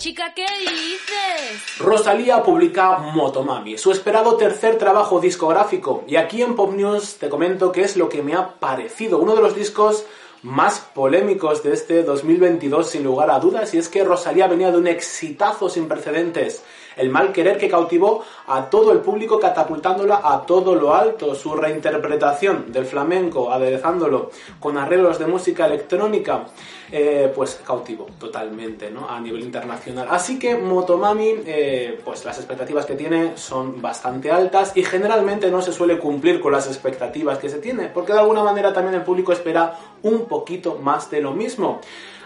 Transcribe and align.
Chica, 0.00 0.32
¿qué 0.34 0.46
dices? 0.60 1.78
Rosalía 1.78 2.42
publica 2.42 2.96
Motomami, 2.96 3.76
su 3.76 3.92
esperado 3.92 4.38
tercer 4.38 4.78
trabajo 4.78 5.20
discográfico. 5.20 6.04
Y 6.08 6.16
aquí 6.16 6.40
en 6.40 6.56
Pop 6.56 6.72
News 6.72 7.16
te 7.18 7.28
comento 7.28 7.70
qué 7.70 7.82
es 7.82 7.98
lo 7.98 8.08
que 8.08 8.22
me 8.22 8.32
ha 8.32 8.54
parecido. 8.58 9.18
Uno 9.18 9.36
de 9.36 9.42
los 9.42 9.54
discos 9.54 10.06
más 10.42 10.80
polémicos 10.80 11.62
de 11.62 11.74
este 11.74 12.02
2022 12.02 12.88
sin 12.88 13.04
lugar 13.04 13.30
a 13.30 13.40
dudas 13.40 13.74
y 13.74 13.76
es 13.76 13.90
que 13.90 14.02
Rosalía 14.02 14.46
venía 14.46 14.70
de 14.70 14.78
un 14.78 14.86
exitazo 14.86 15.68
sin 15.68 15.86
precedentes 15.86 16.62
el 17.00 17.10
mal 17.10 17.32
querer 17.32 17.56
que 17.56 17.68
cautivó 17.68 18.22
a 18.46 18.68
todo 18.68 18.92
el 18.92 19.00
público 19.00 19.40
catapultándola 19.40 20.20
a 20.22 20.42
todo 20.42 20.74
lo 20.74 20.94
alto, 20.94 21.34
su 21.34 21.54
reinterpretación 21.54 22.70
del 22.70 22.84
flamenco, 22.84 23.50
aderezándolo 23.50 24.30
con 24.58 24.76
arreglos 24.76 25.18
de 25.18 25.26
música 25.26 25.66
electrónica, 25.66 26.46
eh, 26.92 27.32
pues 27.34 27.60
cautivó 27.64 28.06
totalmente 28.18 28.90
¿no? 28.90 29.08
a 29.08 29.18
nivel 29.20 29.42
internacional. 29.42 30.08
Así 30.10 30.38
que 30.38 30.56
Motomami, 30.56 31.34
eh, 31.46 32.00
pues 32.04 32.24
las 32.24 32.38
expectativas 32.38 32.84
que 32.84 32.96
tiene 32.96 33.36
son 33.36 33.80
bastante 33.80 34.30
altas 34.30 34.76
y 34.76 34.82
generalmente 34.82 35.50
no 35.50 35.62
se 35.62 35.72
suele 35.72 35.98
cumplir 35.98 36.40
con 36.40 36.52
las 36.52 36.66
expectativas 36.66 37.38
que 37.38 37.48
se 37.48 37.58
tiene, 37.58 37.88
porque 37.88 38.12
de 38.12 38.18
alguna 38.18 38.42
manera 38.42 38.72
también 38.72 38.94
el 38.94 39.02
público 39.02 39.32
espera 39.32 39.78
un 40.02 40.26
poquito 40.26 40.76
más 40.82 41.10
de 41.10 41.20
lo 41.20 41.32
mismo. 41.32 41.80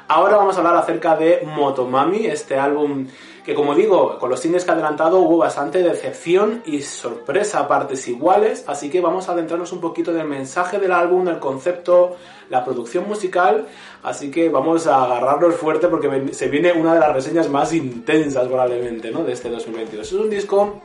Ahora 0.07 0.37
vamos 0.37 0.57
a 0.57 0.59
hablar 0.59 0.77
acerca 0.77 1.17
de 1.17 1.43
Motomami, 1.47 2.27
este 2.27 2.59
álbum 2.59 3.07
que 3.45 3.55
como 3.55 3.75
digo, 3.75 4.19
con 4.19 4.31
los 4.31 4.41
singles 4.41 4.65
que 4.65 4.71
ha 4.71 4.75
adelantado 4.75 5.19
hubo 5.19 5.37
bastante 5.37 5.83
decepción 5.83 6.63
y 6.65 6.81
sorpresa 6.81 7.61
a 7.61 7.69
partes 7.69 8.09
iguales, 8.09 8.65
así 8.67 8.89
que 8.89 9.03
vamos 9.03 9.29
a 9.29 9.33
adentrarnos 9.33 9.71
un 9.73 9.81
poquito 9.81 10.11
en 10.13 10.21
el 10.21 10.27
mensaje 10.27 10.79
del 10.79 10.93
álbum, 10.93 11.29
el 11.29 11.39
concepto, 11.39 12.17
la 12.49 12.65
producción 12.65 13.07
musical, 13.07 13.67
así 14.03 14.31
que 14.31 14.49
vamos 14.49 14.87
a 14.87 15.05
agarrarnos 15.05 15.57
fuerte 15.57 15.89
porque 15.89 16.33
se 16.33 16.49
viene 16.49 16.73
una 16.73 16.95
de 16.95 17.01
las 17.01 17.13
reseñas 17.13 17.51
más 17.51 17.75
intensas 17.75 18.49
probablemente 18.49 19.11
¿no? 19.11 19.23
de 19.25 19.35
este 19.35 19.51
2022. 19.51 20.07
Es 20.07 20.13
un 20.15 20.31
disco 20.31 20.83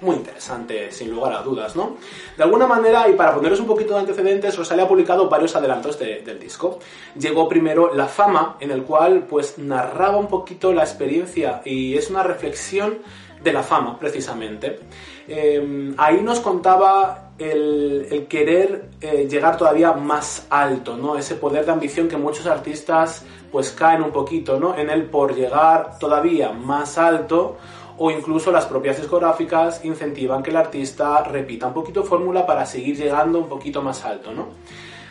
muy 0.00 0.16
interesante, 0.16 0.90
sin 0.92 1.10
lugar 1.10 1.32
a 1.32 1.42
dudas, 1.42 1.74
¿no? 1.76 1.96
De 2.36 2.42
alguna 2.42 2.66
manera, 2.66 3.08
y 3.08 3.14
para 3.14 3.34
poneros 3.34 3.60
un 3.60 3.66
poquito 3.66 3.94
de 3.94 4.00
antecedentes, 4.00 4.56
Rosalía 4.56 4.84
ha 4.84 4.88
publicado 4.88 5.28
varios 5.28 5.56
adelantos 5.56 5.98
del 5.98 6.38
disco. 6.38 6.78
Llegó 7.18 7.48
primero 7.48 7.94
La 7.94 8.06
Fama, 8.06 8.56
en 8.60 8.70
el 8.70 8.82
cual 8.82 9.26
pues 9.28 9.58
narraba 9.58 10.16
un 10.16 10.28
poquito 10.28 10.72
la 10.72 10.82
experiencia 10.82 11.62
y 11.64 11.96
es 11.96 12.10
una 12.10 12.22
reflexión 12.22 12.98
de 13.42 13.52
la 13.52 13.62
fama, 13.62 13.98
precisamente. 13.98 14.80
Em, 15.28 15.94
ahí 15.96 16.20
nos 16.22 16.40
contaba 16.40 17.32
el, 17.38 18.26
querer 18.28 18.88
eh, 19.00 19.28
llegar 19.30 19.56
todavía 19.56 19.92
más 19.92 20.46
alto, 20.50 20.96
¿no? 20.96 21.16
Ese 21.16 21.36
poder 21.36 21.64
de 21.66 21.72
ambición 21.72 22.08
que 22.08 22.16
muchos 22.16 22.46
artistas 22.46 23.24
pues 23.52 23.70
caen 23.70 24.02
un 24.02 24.10
poquito, 24.10 24.58
¿no? 24.58 24.76
En 24.76 24.90
el 24.90 25.04
por 25.04 25.34
llegar 25.34 25.98
todavía 25.98 26.50
más 26.52 26.98
alto 26.98 27.56
o 27.98 28.10
incluso 28.10 28.52
las 28.52 28.66
propias 28.66 28.96
discográficas 28.96 29.84
incentivan 29.84 30.42
que 30.42 30.50
el 30.50 30.56
artista 30.56 31.22
repita 31.24 31.66
un 31.66 31.74
poquito 31.74 32.04
fórmula 32.04 32.46
para 32.46 32.64
seguir 32.64 32.96
llegando 32.96 33.38
un 33.40 33.48
poquito 33.48 33.82
más 33.82 34.04
alto, 34.04 34.32
¿no? 34.32 34.48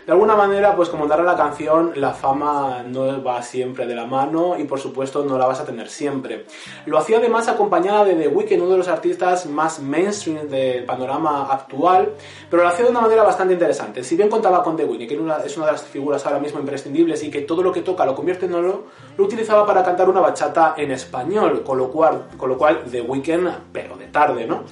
De 0.07 0.13
alguna 0.13 0.37
manera, 0.37 0.73
pues 0.73 0.87
como 0.87 1.05
dará 1.05 1.21
la 1.21 1.35
canción, 1.35 1.91
la 1.95 2.13
fama 2.13 2.81
no 2.87 3.21
va 3.21 3.43
siempre 3.43 3.85
de 3.85 3.93
la 3.93 4.05
mano 4.05 4.57
y 4.57 4.63
por 4.63 4.79
supuesto 4.79 5.25
no 5.25 5.37
la 5.37 5.45
vas 5.45 5.59
a 5.59 5.65
tener 5.65 5.89
siempre. 5.89 6.45
Lo 6.85 6.97
hacía 6.97 7.17
además 7.17 7.49
acompañada 7.49 8.05
de 8.05 8.15
The 8.15 8.29
Weeknd, 8.29 8.61
uno 8.61 8.71
de 8.71 8.77
los 8.77 8.87
artistas 8.87 9.47
más 9.47 9.81
mainstream 9.81 10.47
del 10.47 10.85
panorama 10.85 11.51
actual, 11.51 12.13
pero 12.49 12.63
lo 12.63 12.69
hacía 12.69 12.85
de 12.85 12.91
una 12.91 13.01
manera 13.01 13.23
bastante 13.23 13.51
interesante. 13.51 14.01
Si 14.01 14.15
bien 14.15 14.29
contaba 14.29 14.63
con 14.63 14.77
The 14.77 14.85
Weeknd, 14.85 15.09
que 15.09 15.15
es 15.45 15.57
una 15.57 15.65
de 15.65 15.73
las 15.73 15.83
figuras 15.83 16.25
ahora 16.25 16.39
mismo 16.39 16.61
imprescindibles 16.61 17.21
y 17.23 17.29
que 17.29 17.41
todo 17.41 17.61
lo 17.61 17.73
que 17.73 17.81
toca 17.81 18.05
lo 18.05 18.15
convierte 18.15 18.45
en 18.45 18.53
oro, 18.53 18.85
lo 19.17 19.25
utilizaba 19.25 19.65
para 19.65 19.83
cantar 19.83 20.07
una 20.07 20.21
bachata 20.21 20.75
en 20.77 20.91
español, 20.91 21.63
con 21.63 21.77
lo 21.77 21.91
cual, 21.91 22.27
con 22.37 22.47
lo 22.47 22.57
cual 22.57 22.85
The 22.89 23.01
Weeknd, 23.01 23.49
pero 23.73 23.97
de 23.97 24.05
tarde, 24.05 24.47
¿no? 24.47 24.63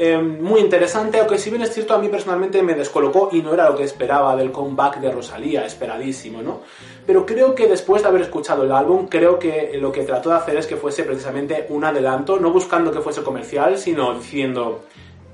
Eh, 0.00 0.16
muy 0.16 0.60
interesante, 0.60 1.18
aunque 1.18 1.38
si 1.38 1.50
bien 1.50 1.62
es 1.62 1.74
cierto 1.74 1.92
a 1.92 1.98
mí 1.98 2.08
personalmente 2.08 2.62
me 2.62 2.74
descolocó 2.74 3.30
y 3.32 3.42
no 3.42 3.52
era 3.52 3.68
lo 3.68 3.74
que 3.74 3.82
esperaba 3.82 4.36
del 4.36 4.52
comeback 4.52 5.00
de 5.00 5.10
Rosalía, 5.10 5.66
esperadísimo, 5.66 6.40
¿no? 6.40 6.60
Pero 7.04 7.26
creo 7.26 7.52
que 7.56 7.66
después 7.66 8.02
de 8.02 8.08
haber 8.08 8.22
escuchado 8.22 8.62
el 8.62 8.70
álbum, 8.70 9.08
creo 9.08 9.40
que 9.40 9.76
lo 9.80 9.90
que 9.90 10.04
trató 10.04 10.30
de 10.30 10.36
hacer 10.36 10.56
es 10.56 10.68
que 10.68 10.76
fuese 10.76 11.02
precisamente 11.02 11.66
un 11.70 11.82
adelanto, 11.82 12.38
no 12.38 12.52
buscando 12.52 12.92
que 12.92 13.00
fuese 13.00 13.24
comercial, 13.24 13.76
sino 13.76 14.14
diciendo 14.14 14.84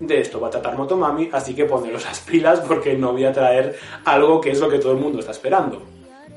de 0.00 0.22
esto 0.22 0.40
va 0.40 0.48
a 0.48 0.50
tratar 0.50 0.78
Motomami, 0.78 1.28
así 1.30 1.54
que 1.54 1.66
poneros 1.66 2.06
las 2.06 2.20
pilas 2.20 2.60
porque 2.60 2.96
no 2.96 3.12
voy 3.12 3.26
a 3.26 3.32
traer 3.34 3.76
algo 4.06 4.40
que 4.40 4.50
es 4.50 4.60
lo 4.60 4.70
que 4.70 4.78
todo 4.78 4.92
el 4.92 4.98
mundo 4.98 5.18
está 5.18 5.32
esperando. 5.32 5.93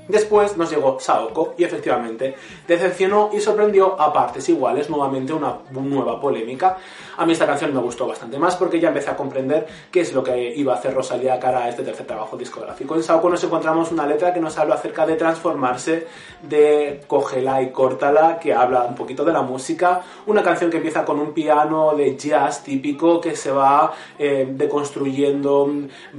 Después 0.07 0.56
nos 0.57 0.69
llegó 0.69 1.00
Saoko 1.00 1.53
y 1.57 1.63
efectivamente 1.63 2.35
decepcionó 2.68 3.29
y 3.34 3.40
sorprendió 3.40 4.00
a 4.00 4.13
partes 4.13 4.47
iguales, 4.50 4.90
nuevamente 4.90 5.34
una 5.34 5.57
nueva 5.72 6.19
polémica. 6.19 6.78
A 7.18 7.25
mí 7.25 7.34
esta 7.34 7.45
canción 7.45 7.73
me 7.73 7.81
gustó 7.81 8.07
bastante 8.07 8.38
más 8.38 8.56
porque 8.56 8.79
ya 8.79 8.90
empecé 8.90 9.09
a 9.09 9.17
comprender 9.17 9.67
qué 9.91 10.01
es 10.01 10.13
lo 10.13 10.23
que 10.23 10.53
iba 10.56 10.73
a 10.73 10.78
hacer 10.78 10.94
Rosalía 10.94 11.40
cara 11.40 11.63
a 11.63 11.69
este 11.69 11.84
tercer 11.84 12.06
trabajo 12.06 12.38
discográfico. 12.38 12.96
En 12.96 13.03
Saoko 13.03 13.29
nos 13.29 13.44
encontramos 13.44 13.91
una 13.91 14.06
letra 14.06 14.34
que 14.34 14.40
nos 14.40 14.57
habla 14.57 14.75
acerca 14.75 15.06
de 15.06 15.16
transformarse, 15.16 16.07
de 16.44 17.01
cógela 17.07 17.62
y 17.62 17.72
córtala, 17.72 18.40
que 18.40 18.53
habla 18.53 18.84
un 18.84 18.96
poquito 18.96 19.25
de 19.25 19.34
la 19.34 19.41
música. 19.41 20.03
Una 20.25 20.44
canción 20.44 20.69
que 20.69 20.78
empieza 20.78 21.03
con 21.03 21.19
un 21.19 21.34
piano 21.34 21.96
de 21.96 22.16
jazz 22.16 22.63
típico 22.63 23.19
que 23.19 23.35
se 23.35 23.51
va 23.51 23.94
eh, 24.17 24.47
deconstruyendo, 24.50 25.69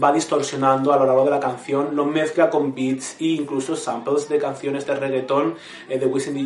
va 0.03 0.12
distorsionando 0.12 0.93
a 0.93 0.98
lo 0.98 1.06
largo 1.06 1.25
de 1.25 1.31
la 1.31 1.41
canción, 1.41 1.94
lo 1.94 2.04
mezcla 2.04 2.50
con 2.50 2.75
beats 2.75 3.16
e 3.21 3.27
incluso 3.27 3.78
samples 3.83 4.28
de 4.28 4.39
canciones 4.39 4.87
de 4.87 4.94
reggaetón 4.94 5.55
eh, 5.89 5.99
de 5.99 6.06
Wisin 6.06 6.37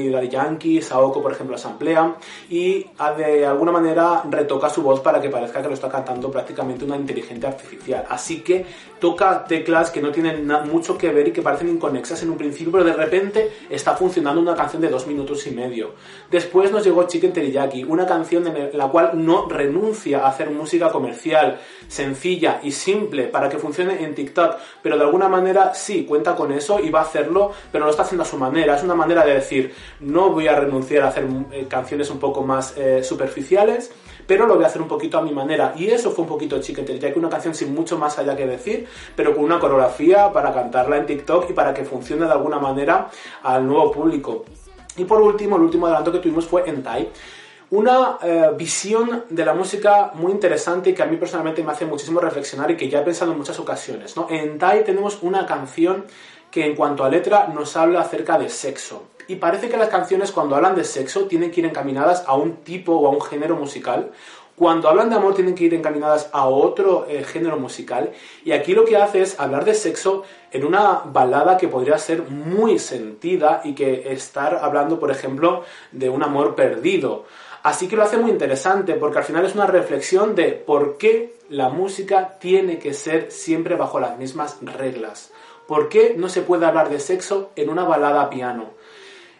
y, 0.00 0.08
de 0.08 0.28
Yankee, 0.28 0.80
Saoko 0.80 1.22
por 1.22 1.32
ejemplo 1.32 1.54
las 1.54 1.64
amplía 1.66 2.14
y 2.48 2.86
de 3.16 3.46
alguna 3.46 3.72
manera 3.72 4.22
retoca 4.28 4.68
su 4.68 4.82
voz 4.82 5.00
para 5.00 5.20
que 5.20 5.30
parezca 5.30 5.62
que 5.62 5.68
lo 5.68 5.74
está 5.74 5.88
cantando 5.88 6.30
prácticamente 6.30 6.84
una 6.84 6.96
inteligencia 6.96 7.48
artificial. 7.48 8.04
Así 8.08 8.40
que 8.40 8.64
toca 9.04 9.44
teclas 9.44 9.90
que 9.90 10.00
no 10.00 10.10
tienen 10.10 10.50
mucho 10.72 10.96
que 10.96 11.10
ver 11.10 11.28
y 11.28 11.30
que 11.30 11.42
parecen 11.42 11.68
inconexas 11.68 12.22
en 12.22 12.30
un 12.30 12.38
principio, 12.38 12.72
pero 12.72 12.84
de 12.84 12.94
repente 12.94 13.52
está 13.68 13.94
funcionando 13.94 14.40
una 14.40 14.54
canción 14.54 14.80
de 14.80 14.88
dos 14.88 15.06
minutos 15.06 15.46
y 15.46 15.50
medio. 15.50 15.90
Después 16.30 16.72
nos 16.72 16.82
llegó 16.82 17.06
Chicken 17.06 17.34
Teriyaki, 17.34 17.84
una 17.84 18.06
canción 18.06 18.46
en 18.46 18.70
la 18.72 18.88
cual 18.88 19.10
no 19.22 19.46
renuncia 19.46 20.24
a 20.24 20.28
hacer 20.28 20.48
música 20.48 20.88
comercial, 20.88 21.60
sencilla 21.86 22.60
y 22.62 22.70
simple 22.70 23.24
para 23.24 23.50
que 23.50 23.58
funcione 23.58 24.02
en 24.02 24.14
TikTok, 24.14 24.56
pero 24.82 24.96
de 24.96 25.04
alguna 25.04 25.28
manera 25.28 25.74
sí 25.74 26.06
cuenta 26.06 26.34
con 26.34 26.50
eso 26.50 26.80
y 26.80 26.88
va 26.88 27.00
a 27.00 27.02
hacerlo, 27.02 27.52
pero 27.70 27.84
lo 27.84 27.90
está 27.90 28.04
haciendo 28.04 28.22
a 28.22 28.26
su 28.26 28.38
manera. 28.38 28.74
Es 28.74 28.84
una 28.84 28.94
manera 28.94 29.22
de 29.22 29.34
decir, 29.34 29.74
no 30.00 30.30
voy 30.30 30.48
a 30.48 30.58
renunciar 30.58 31.02
a 31.02 31.08
hacer 31.08 31.26
eh, 31.52 31.66
canciones 31.68 32.08
un 32.08 32.18
poco 32.18 32.42
más 32.42 32.72
eh, 32.78 33.04
superficiales, 33.04 33.92
pero 34.26 34.46
lo 34.46 34.54
voy 34.56 34.64
a 34.64 34.68
hacer 34.68 34.82
un 34.82 34.88
poquito 34.88 35.18
a 35.18 35.22
mi 35.22 35.32
manera. 35.32 35.74
Y 35.76 35.86
eso 35.86 36.10
fue 36.10 36.22
un 36.22 36.28
poquito 36.28 36.60
Chicken 36.60 36.86
ya 36.98 37.12
que 37.12 37.18
una 37.18 37.28
canción 37.28 37.54
sin 37.54 37.74
mucho 37.74 37.98
más 37.98 38.18
allá 38.18 38.36
que 38.36 38.46
decir, 38.46 38.86
pero 39.16 39.34
con 39.34 39.44
una 39.44 39.58
coreografía 39.58 40.32
para 40.32 40.52
cantarla 40.52 40.96
en 40.98 41.06
TikTok 41.06 41.50
y 41.50 41.52
para 41.52 41.72
que 41.74 41.84
funcione 41.84 42.26
de 42.26 42.32
alguna 42.32 42.58
manera 42.58 43.10
al 43.42 43.66
nuevo 43.66 43.90
público. 43.92 44.44
Y 44.96 45.04
por 45.04 45.20
último, 45.20 45.56
el 45.56 45.62
último 45.62 45.86
adelanto 45.86 46.12
que 46.12 46.18
tuvimos 46.18 46.46
fue 46.46 46.68
en 46.68 46.82
Tai 46.82 47.08
una 47.70 48.18
eh, 48.22 48.50
visión 48.56 49.24
de 49.30 49.44
la 49.44 49.52
música 49.52 50.12
muy 50.14 50.30
interesante 50.30 50.90
y 50.90 50.94
que 50.94 51.02
a 51.02 51.06
mí 51.06 51.16
personalmente 51.16 51.62
me 51.64 51.72
hace 51.72 51.84
muchísimo 51.86 52.20
reflexionar 52.20 52.70
y 52.70 52.76
que 52.76 52.88
ya 52.88 53.00
he 53.00 53.02
pensado 53.02 53.32
en 53.32 53.38
muchas 53.38 53.58
ocasiones. 53.58 54.16
¿no? 54.16 54.28
En 54.30 54.58
Tai 54.58 54.84
tenemos 54.84 55.18
una 55.22 55.44
canción 55.46 56.04
que 56.54 56.64
en 56.64 56.76
cuanto 56.76 57.02
a 57.02 57.08
letra 57.08 57.48
nos 57.52 57.76
habla 57.76 58.02
acerca 58.02 58.38
de 58.38 58.48
sexo. 58.48 59.08
Y 59.26 59.36
parece 59.36 59.68
que 59.68 59.76
las 59.76 59.88
canciones 59.88 60.30
cuando 60.30 60.54
hablan 60.54 60.76
de 60.76 60.84
sexo 60.84 61.24
tienen 61.24 61.50
que 61.50 61.60
ir 61.60 61.66
encaminadas 61.66 62.22
a 62.28 62.36
un 62.36 62.58
tipo 62.58 62.92
o 62.92 63.08
a 63.08 63.10
un 63.10 63.20
género 63.20 63.56
musical. 63.56 64.12
Cuando 64.54 64.88
hablan 64.88 65.10
de 65.10 65.16
amor 65.16 65.34
tienen 65.34 65.56
que 65.56 65.64
ir 65.64 65.74
encaminadas 65.74 66.30
a 66.32 66.46
otro 66.46 67.06
eh, 67.08 67.24
género 67.24 67.58
musical. 67.58 68.12
Y 68.44 68.52
aquí 68.52 68.72
lo 68.72 68.84
que 68.84 68.96
hace 68.96 69.22
es 69.22 69.40
hablar 69.40 69.64
de 69.64 69.74
sexo 69.74 70.22
en 70.52 70.64
una 70.64 71.02
balada 71.06 71.56
que 71.56 71.66
podría 71.66 71.98
ser 71.98 72.22
muy 72.22 72.78
sentida 72.78 73.60
y 73.64 73.74
que 73.74 74.12
estar 74.12 74.60
hablando, 74.62 75.00
por 75.00 75.10
ejemplo, 75.10 75.64
de 75.90 76.08
un 76.08 76.22
amor 76.22 76.54
perdido. 76.54 77.24
Así 77.64 77.88
que 77.88 77.96
lo 77.96 78.04
hace 78.04 78.16
muy 78.16 78.30
interesante 78.30 78.94
porque 78.94 79.18
al 79.18 79.24
final 79.24 79.44
es 79.44 79.56
una 79.56 79.66
reflexión 79.66 80.36
de 80.36 80.52
por 80.52 80.98
qué 80.98 81.34
la 81.48 81.68
música 81.68 82.36
tiene 82.38 82.78
que 82.78 82.94
ser 82.94 83.32
siempre 83.32 83.74
bajo 83.74 83.98
las 83.98 84.16
mismas 84.18 84.58
reglas. 84.62 85.32
¿Por 85.66 85.88
qué 85.88 86.14
no 86.16 86.28
se 86.28 86.42
puede 86.42 86.66
hablar 86.66 86.90
de 86.90 87.00
sexo 87.00 87.50
en 87.56 87.70
una 87.70 87.84
balada 87.84 88.22
a 88.22 88.30
piano? 88.30 88.70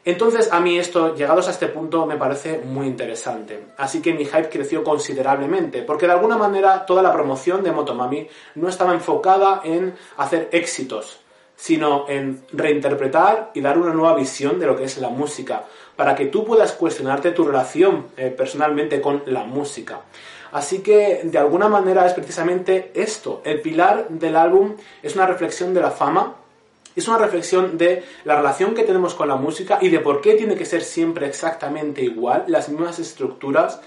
Entonces 0.06 0.52
a 0.52 0.60
mí 0.60 0.78
esto, 0.78 1.14
llegados 1.14 1.48
a 1.48 1.50
este 1.50 1.68
punto, 1.68 2.04
me 2.04 2.16
parece 2.16 2.58
muy 2.58 2.86
interesante. 2.86 3.64
Así 3.78 4.02
que 4.02 4.12
mi 4.12 4.26
hype 4.26 4.50
creció 4.50 4.84
considerablemente, 4.84 5.82
porque 5.82 6.06
de 6.06 6.12
alguna 6.12 6.36
manera 6.36 6.84
toda 6.84 7.02
la 7.02 7.12
promoción 7.12 7.62
de 7.62 7.72
Motomami 7.72 8.28
no 8.54 8.68
estaba 8.68 8.92
enfocada 8.92 9.62
en 9.64 9.94
hacer 10.18 10.50
éxitos, 10.52 11.20
sino 11.56 12.04
en 12.08 12.44
reinterpretar 12.52 13.50
y 13.54 13.62
dar 13.62 13.78
una 13.78 13.94
nueva 13.94 14.14
visión 14.14 14.60
de 14.60 14.66
lo 14.66 14.76
que 14.76 14.84
es 14.84 14.98
la 14.98 15.08
música 15.08 15.64
para 15.96 16.14
que 16.14 16.26
tú 16.26 16.44
puedas 16.44 16.72
cuestionarte 16.72 17.30
tu 17.30 17.44
relación 17.44 18.08
eh, 18.16 18.34
personalmente 18.36 19.00
con 19.00 19.22
la 19.26 19.44
música. 19.44 20.00
Así 20.54 20.82
que 20.82 21.22
de 21.24 21.36
alguna 21.36 21.68
manera 21.68 22.06
es 22.06 22.12
precisamente 22.12 22.92
esto. 22.94 23.42
El 23.44 23.60
pilar 23.60 24.06
del 24.08 24.36
álbum 24.36 24.76
es 25.02 25.16
una 25.16 25.26
reflexión 25.26 25.74
de 25.74 25.80
la 25.80 25.90
fama 25.90 26.36
Es 26.94 27.08
una 27.08 27.18
reflexión 27.18 27.76
de 27.76 28.04
la 28.22 28.36
relación 28.36 28.72
que 28.72 28.84
tenemos 28.84 29.14
con 29.14 29.26
la 29.26 29.34
música 29.34 29.78
y 29.80 29.88
de 29.88 29.98
por 29.98 30.20
qué 30.20 30.34
tiene 30.34 30.54
que 30.54 30.64
ser 30.64 30.82
siempre 30.82 31.26
exactamente 31.26 32.02
igual, 32.02 32.44
las 32.46 32.68
mismas 32.68 33.00
estructuras 33.00 33.80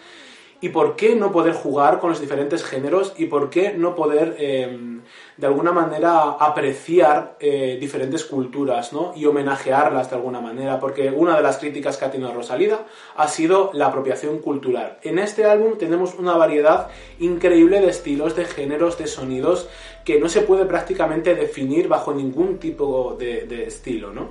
y 0.59 0.69
por 0.69 0.95
qué 0.95 1.15
no 1.15 1.31
poder 1.31 1.53
jugar 1.53 1.99
con 1.99 2.09
los 2.09 2.19
diferentes 2.19 2.63
géneros 2.63 3.13
y 3.17 3.25
por 3.25 3.49
qué 3.49 3.73
no 3.73 3.95
poder 3.95 4.35
em, 4.39 5.01
de 5.37 5.47
alguna 5.47 5.71
manera 5.71 6.31
apreciar 6.31 7.37
eh, 7.39 7.77
diferentes 7.79 8.25
culturas 8.25 8.91
¿no? 8.91 9.13
y 9.15 9.25
homenajearlas 9.25 10.09
de 10.09 10.15
alguna 10.15 10.41
manera, 10.41 10.79
porque 10.79 11.09
una 11.09 11.35
de 11.37 11.43
las 11.43 11.57
críticas 11.57 11.97
que 11.97 12.05
ha 12.05 12.11
tenido 12.11 12.33
Rosalida 12.33 12.85
ha 13.15 13.27
sido 13.27 13.71
la 13.73 13.87
apropiación 13.87 14.39
cultural. 14.39 14.97
En 15.03 15.19
este 15.19 15.45
álbum 15.45 15.77
tenemos 15.77 16.15
una 16.15 16.35
variedad 16.35 16.87
increíble 17.19 17.79
de 17.79 17.89
estilos, 17.89 18.35
de 18.35 18.45
géneros, 18.45 18.97
de 18.97 19.07
sonidos 19.07 19.69
que 20.03 20.19
no 20.19 20.27
se 20.27 20.41
puede 20.41 20.65
prácticamente 20.65 21.35
definir 21.35 21.87
bajo 21.87 22.13
ningún 22.13 22.57
tipo 22.57 23.15
de, 23.19 23.45
de 23.45 23.65
estilo. 23.65 24.11
¿no? 24.11 24.29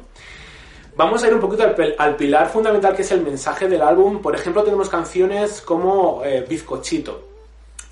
Vamos 0.97 1.23
a 1.23 1.29
ir 1.29 1.35
un 1.35 1.41
poquito 1.41 1.63
al, 1.99 2.17
pilar 2.17 2.49
fundamental 2.49 2.97
que 2.97 3.03
es 3.03 3.13
el 3.13 3.21
mensaje 3.21 3.69
del 3.69 3.83
álbum. 3.83 4.23
Por 4.23 4.35
ejemplo, 4.35 4.65
tenemos 4.65 4.89
canciones 4.89 5.61
como 5.61 6.23
eh, 6.25 6.45
Bizcochito 6.49 7.26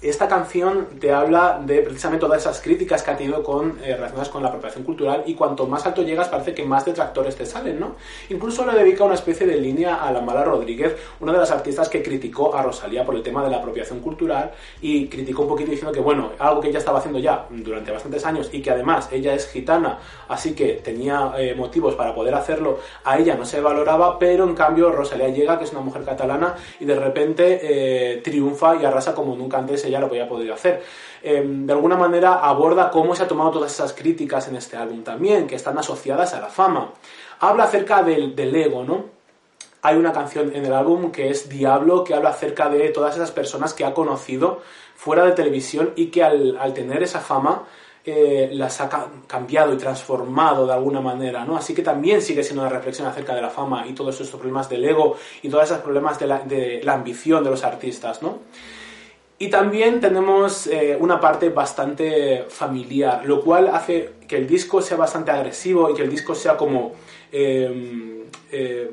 esta 0.09 0.29
canción 0.29 0.87
te 1.01 1.13
habla 1.13 1.61
de 1.65 1.81
precisamente 1.81 2.27
todas 2.27 2.43
esas 2.43 2.61
críticas 2.61 3.03
que 3.03 3.11
ha 3.11 3.17
tenido 3.17 3.43
con, 3.43 3.79
eh, 3.83 3.95
relacionadas 3.95 4.29
con 4.29 4.43
la 4.43 4.49
apropiación 4.49 4.85
cultural 4.85 5.23
y 5.27 5.35
cuanto 5.35 5.67
más 5.67 5.87
alto 5.87 6.03
llegas 6.03 6.29
parece 6.29 6.55
que 6.55 6.65
más 6.65 6.85
detractores 6.85 7.37
te 7.37 7.47
salen, 7.47 7.81
¿no? 7.81 7.97
Incluso 8.29 8.67
le 8.67 8.77
dedica 8.79 9.05
una 9.05 9.15
especie 9.15 9.47
de 9.47 9.57
línea 9.57 9.97
a 9.97 10.13
la 10.13 10.21
Mala 10.21 10.45
Rodríguez, 10.45 10.97
una 11.21 11.33
de 11.33 11.39
las 11.39 11.51
artistas 11.51 11.89
que 11.89 12.03
criticó 12.03 12.55
a 12.55 12.63
Rosalía 12.63 13.05
por 13.05 13.15
el 13.15 13.23
tema 13.23 13.43
de 13.43 13.51
la 13.51 13.59
apropiación 13.59 14.01
cultural 14.01 14.53
y 14.83 15.09
criticó 15.09 15.43
un 15.43 15.49
poquito 15.49 15.71
diciendo 15.71 15.93
que, 15.93 16.01
bueno, 16.01 16.33
algo 16.39 16.61
que 16.61 16.69
ella 16.69 16.79
estaba 16.79 16.99
haciendo 16.99 17.19
ya 17.19 17.47
durante 17.51 17.91
bastantes 17.91 18.25
años 18.27 18.51
y 18.53 18.61
que 18.61 18.71
además 18.71 19.09
ella 19.11 19.35
es 19.35 19.49
gitana, 19.49 19.99
así 20.29 20.55
que 20.55 20.75
tenía 20.85 21.33
eh, 21.39 21.55
motivos 21.55 21.95
para 21.95 22.15
poder 22.15 22.35
hacerlo, 22.35 22.79
a 23.05 23.19
ella 23.19 23.37
no 23.37 23.47
se 23.47 23.61
valoraba, 23.61 24.19
pero 24.19 24.45
en 24.45 24.55
cambio 24.55 24.91
Rosalía 24.91 25.29
llega, 25.29 25.59
que 25.59 25.65
es 25.65 25.73
una 25.73 25.81
mujer 25.81 26.05
catalana, 26.05 26.55
y 26.79 26.85
de 26.85 26.97
repente 26.97 27.61
eh, 27.63 28.21
triunfa 28.23 28.77
y 28.77 28.85
arrasa 28.85 29.15
como 29.15 29.35
nunca 29.35 29.59
antes 29.59 29.85
ella 29.85 29.94
ya 29.95 30.01
lo 30.01 30.07
había 30.07 30.29
podido 30.29 30.55
hacer. 30.55 30.83
Em, 31.23 31.67
de 31.67 31.73
alguna 31.73 31.97
manera 31.97 32.35
aborda 32.35 32.91
cómo 32.91 33.15
se 33.15 33.23
ha 33.23 33.29
tomado 33.29 33.53
todas 33.53 33.73
esas 33.73 33.93
críticas 33.95 34.49
en 34.49 34.57
este 34.57 34.77
álbum 34.77 35.03
también, 35.03 35.47
que 35.47 35.55
están 35.55 35.79
asociadas 35.79 36.35
a 36.35 36.41
la 36.41 36.49
fama. 36.49 36.93
Habla 37.41 37.65
acerca 37.65 38.03
del, 38.03 38.55
ego, 38.55 38.85
¿no? 38.85 39.07
Hay 39.83 39.97
una 39.97 40.13
canción 40.13 40.55
en 40.55 40.67
el 40.67 40.73
álbum 40.73 41.11
que 41.13 41.31
es 41.31 41.49
Diablo, 41.49 42.05
que 42.05 42.15
habla 42.15 42.31
acerca 42.31 42.69
de 42.69 42.91
todas 42.91 43.15
esas 43.15 43.31
personas 43.31 43.73
que 43.73 43.85
ha 43.85 43.95
conocido 43.95 44.61
fuera 44.97 45.25
de 45.25 45.33
televisión 45.33 45.93
y 45.97 46.07
que 46.07 46.23
al, 46.23 46.75
tener 46.75 47.03
esa 47.03 47.21
fama 47.21 47.65
eh, 48.05 48.51
las 48.53 48.81
ha 48.81 48.91
cambiado 49.27 49.73
y 49.73 49.79
transformado 49.79 50.67
de 50.67 50.75
alguna 50.75 51.01
manera, 51.01 51.45
¿no? 51.45 51.57
Así 51.57 51.75
que 51.75 51.83
también 51.83 52.21
sigue 52.21 52.43
siendo 52.43 52.63
una 52.63 52.71
reflexión 52.71 53.07
acerca 53.07 53.35
de 53.35 53.41
la 53.41 53.51
fama 53.51 53.87
y 53.87 53.95
todos 53.95 54.21
estos 54.21 54.39
problemas 54.39 54.69
del 54.69 54.85
ego 54.85 55.17
y 55.43 55.49
todos 55.49 55.65
esos 55.65 55.79
problemas 55.79 56.19
de 56.19 56.27
la, 56.27 56.41
de 56.41 56.83
la 56.83 56.95
ambición 56.95 57.43
de 57.45 57.51
los 57.51 57.65
artistas, 57.65 58.21
¿no? 58.21 58.41
Y 59.39 59.49
también 59.49 60.01
tenemos 60.01 60.69
eh, 60.69 60.97
una 60.99 61.19
parte 61.19 61.49
bastante 61.49 62.45
familiar, 62.49 63.27
lo 63.27 63.43
cual 63.43 63.69
hace 63.69 64.13
que 64.29 64.37
el 64.37 64.47
disco 64.47 64.81
sea 64.81 64.97
bastante 64.97 65.33
agresivo 65.33 65.91
y 65.91 65.95
que 65.95 66.03
el 66.03 66.11
disco 66.11 66.37
sea 66.37 66.57
como 66.57 66.93
em, 67.33 68.23
eh, 68.53 68.91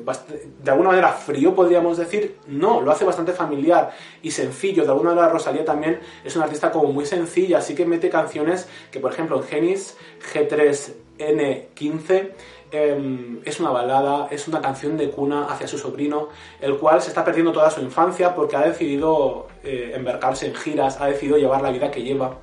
de 0.63 0.71
alguna 0.71 0.89
manera 0.89 1.09
frío, 1.09 1.53
podríamos 1.53 1.97
decir. 1.97 2.37
No, 2.47 2.81
lo 2.81 2.91
hace 2.91 3.05
bastante 3.05 3.33
familiar 3.33 3.91
y 4.23 4.31
sencillo. 4.31 4.83
De 4.83 4.89
alguna 4.89 5.11
manera 5.11 5.29
Rosalía 5.29 5.63
también 5.63 5.99
es 6.25 6.35
una 6.35 6.45
artista 6.45 6.71
como 6.71 6.91
muy 6.91 7.05
sencilla, 7.05 7.59
así 7.59 7.75
que 7.75 7.85
mete 7.85 8.09
canciones 8.09 8.67
que, 8.91 8.99
por 8.99 9.13
ejemplo, 9.13 9.37
en 9.37 9.43
Genis 9.43 9.95
G3N15 10.33 12.31
Em, 12.73 13.41
es 13.43 13.59
una 13.59 13.69
balada, 13.69 14.29
es 14.31 14.47
una 14.47 14.61
canción 14.61 14.95
de 14.95 15.09
cuna 15.09 15.45
hacia 15.45 15.67
su 15.67 15.77
sobrino, 15.77 16.29
el 16.61 16.77
cual 16.77 17.01
se 17.01 17.09
está 17.09 17.25
perdiendo 17.25 17.51
toda 17.51 17.69
su 17.69 17.81
infancia 17.81 18.33
porque 18.33 18.55
ha 18.55 18.61
decidido 18.61 19.47
eh, 19.63 19.91
embarcarse 19.93 20.47
en 20.47 20.55
giras, 20.55 21.01
ha 21.01 21.07
decidido 21.07 21.37
llevar 21.37 21.61
la 21.61 21.71
vida 21.71 21.91
que 21.91 22.01
lleva 22.01 22.37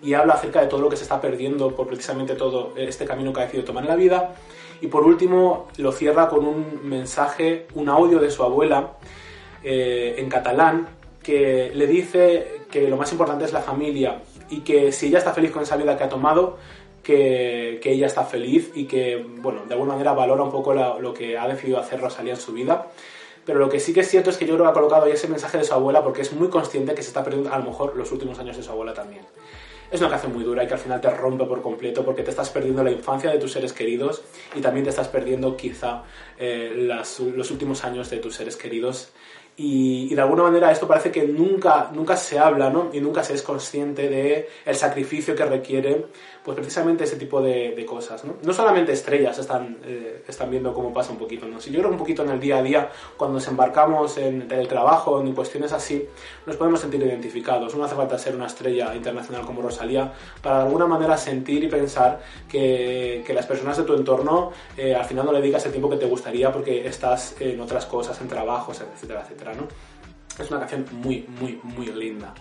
y 0.00 0.14
habla 0.14 0.34
acerca 0.34 0.60
de 0.60 0.68
todo 0.68 0.80
lo 0.80 0.88
que 0.88 0.96
se 0.96 1.02
está 1.02 1.20
perdiendo 1.20 1.74
por 1.74 1.88
precisamente 1.88 2.36
todo 2.36 2.72
este 2.76 3.04
camino 3.04 3.32
que 3.32 3.40
ha 3.40 3.42
decidido 3.44 3.64
tomar 3.64 3.82
en 3.82 3.90
la 3.90 3.96
vida. 3.96 4.34
Y 4.80 4.86
por 4.86 5.04
último 5.04 5.66
lo 5.76 5.90
cierra 5.90 6.28
con 6.28 6.46
un 6.46 6.88
mensaje, 6.88 7.66
un 7.74 7.88
audio 7.88 8.20
de 8.20 8.30
su 8.30 8.44
abuela 8.44 8.92
eh, 9.64 10.16
en 10.18 10.28
catalán 10.28 10.88
que 11.22 11.72
le 11.74 11.86
dice 11.88 12.62
que 12.70 12.88
lo 12.88 12.96
más 12.96 13.10
importante 13.12 13.44
es 13.44 13.52
la 13.52 13.60
familia 13.60 14.22
y 14.50 14.60
que 14.60 14.92
si 14.92 15.06
ella 15.06 15.18
está 15.18 15.32
feliz 15.32 15.50
con 15.50 15.62
esa 15.62 15.76
vida 15.76 15.96
que 15.96 16.04
ha 16.04 16.08
tomado, 16.08 16.58
que, 17.02 17.80
ella 17.84 18.06
está 18.06 18.24
feliz 18.24 18.70
y 18.74 18.84
que, 18.84 19.16
bueno, 19.16 19.62
de 19.66 19.74
alguna 19.74 19.92
manera 19.92 20.12
valora 20.12 20.42
un 20.42 20.50
poco 20.50 20.74
lo 20.74 21.14
que 21.14 21.36
ha 21.36 21.48
decidido 21.48 21.78
hacer 21.78 22.00
Rosalía 22.00 22.34
en 22.34 22.40
su 22.40 22.52
vida. 22.52 22.88
Pero 23.44 23.58
lo 23.58 23.68
que 23.68 23.80
sí 23.80 23.92
que 23.92 24.00
es 24.00 24.08
cierto 24.08 24.30
es 24.30 24.36
que 24.36 24.46
yo 24.46 24.54
creo 24.54 24.66
que 24.66 24.70
ha 24.70 24.74
colocado 24.74 25.04
ahí 25.04 25.12
ese 25.12 25.26
mensaje 25.28 25.58
de 25.58 25.64
su 25.64 25.74
abuela 25.74 26.02
porque 26.02 26.22
es 26.22 26.32
muy 26.32 26.48
consciente 26.48 26.94
que 26.94 27.02
se 27.02 27.08
está 27.08 27.24
perdiendo 27.24 27.52
a 27.52 27.58
lo 27.58 27.64
mejor 27.64 27.96
los 27.96 28.12
últimos 28.12 28.38
años 28.38 28.56
de 28.56 28.62
su 28.62 28.70
abuela 28.70 28.94
también. 28.94 29.24
Es 29.90 30.00
una 30.00 30.08
canción 30.08 30.32
muy 30.32 30.44
dura 30.44 30.64
y 30.64 30.66
que 30.66 30.74
al 30.74 30.80
final 30.80 31.00
te 31.00 31.10
rompe 31.10 31.44
por 31.44 31.60
completo 31.60 32.04
porque 32.04 32.22
te 32.22 32.30
estás 32.30 32.48
perdiendo 32.50 32.82
la 32.82 32.90
infancia 32.90 33.30
de 33.30 33.38
tus 33.38 33.52
seres 33.52 33.72
queridos 33.72 34.22
y 34.54 34.60
también 34.60 34.84
te 34.84 34.90
estás 34.90 35.08
perdiendo 35.08 35.56
quizá 35.56 36.04
eh, 36.38 36.72
los 36.74 37.50
últimos 37.50 37.84
años 37.84 38.08
de 38.08 38.18
tus 38.18 38.36
seres 38.36 38.56
queridos 38.56 39.12
y, 39.54 40.14
de 40.14 40.20
alguna 40.20 40.44
manera 40.44 40.70
esto 40.72 40.88
parece 40.88 41.10
que 41.10 41.26
nunca, 41.26 41.90
nunca 41.92 42.16
se 42.16 42.38
habla 42.38 42.70
¿no? 42.70 42.88
y 42.92 43.00
nunca 43.00 43.22
se 43.22 43.34
es 43.34 43.42
consciente 43.42 44.08
de 44.08 44.48
el 44.64 44.74
sacrificio 44.74 45.34
que 45.34 45.44
requiere 45.44 46.06
pues 46.42 46.56
precisamente 46.56 47.04
ese 47.04 47.16
tipo 47.16 47.40
de, 47.42 47.74
de 47.74 47.86
cosas. 47.86 48.24
¿no? 48.24 48.36
no 48.42 48.52
solamente 48.52 48.92
estrellas 48.92 49.38
están, 49.38 49.78
eh, 49.84 50.24
están 50.26 50.50
viendo 50.50 50.72
cómo 50.72 50.92
pasa 50.92 51.12
un 51.12 51.18
poquito, 51.18 51.46
¿no? 51.46 51.60
si 51.60 51.70
yo 51.70 51.80
creo 51.80 51.90
un 51.90 51.98
poquito 51.98 52.22
en 52.22 52.30
el 52.30 52.40
día 52.40 52.58
a 52.58 52.62
día, 52.62 52.90
cuando 53.16 53.34
nos 53.34 53.46
embarcamos 53.46 54.16
en, 54.16 54.50
el 54.50 54.68
trabajo, 54.68 55.20
en 55.20 55.32
cuestiones 55.34 55.72
así, 55.72 56.06
nos 56.46 56.56
podemos 56.56 56.80
sentir 56.80 57.02
identificados. 57.02 57.74
No 57.76 57.84
hace 57.84 57.94
falta 57.94 58.18
ser 58.18 58.34
una 58.34 58.46
estrella 58.46 58.94
internacional 58.94 59.44
como 59.44 59.60
Rosalía 59.60 60.12
para 60.40 60.58
de 60.58 60.62
alguna 60.64 60.86
manera 60.86 61.16
sentir 61.16 61.62
y 61.64 61.68
pensar 61.68 62.20
que, 62.48 63.22
que 63.26 63.34
las 63.34 63.46
personas 63.46 63.76
de 63.76 63.84
tu 63.84 63.94
entorno 63.94 64.52
eh, 64.76 64.94
al 64.94 65.04
final 65.04 65.26
no 65.26 65.32
le 65.32 65.42
digas 65.42 65.64
el 65.66 65.72
tiempo 65.72 65.90
que 65.90 65.96
te 65.96 66.06
gustaría 66.06 66.50
porque 66.50 66.86
estás 66.86 67.36
en 67.38 67.60
otras 67.60 67.86
cosas, 67.86 68.20
en 68.20 68.28
trabajos, 68.28 68.80
etcétera, 68.80 69.22
etcétera. 69.22 69.41
Es 70.38 70.50
una 70.50 70.60
canción 70.60 70.86
muy, 70.92 71.26
muy, 71.40 71.60
muy 71.62 71.86
linda. 71.86 72.32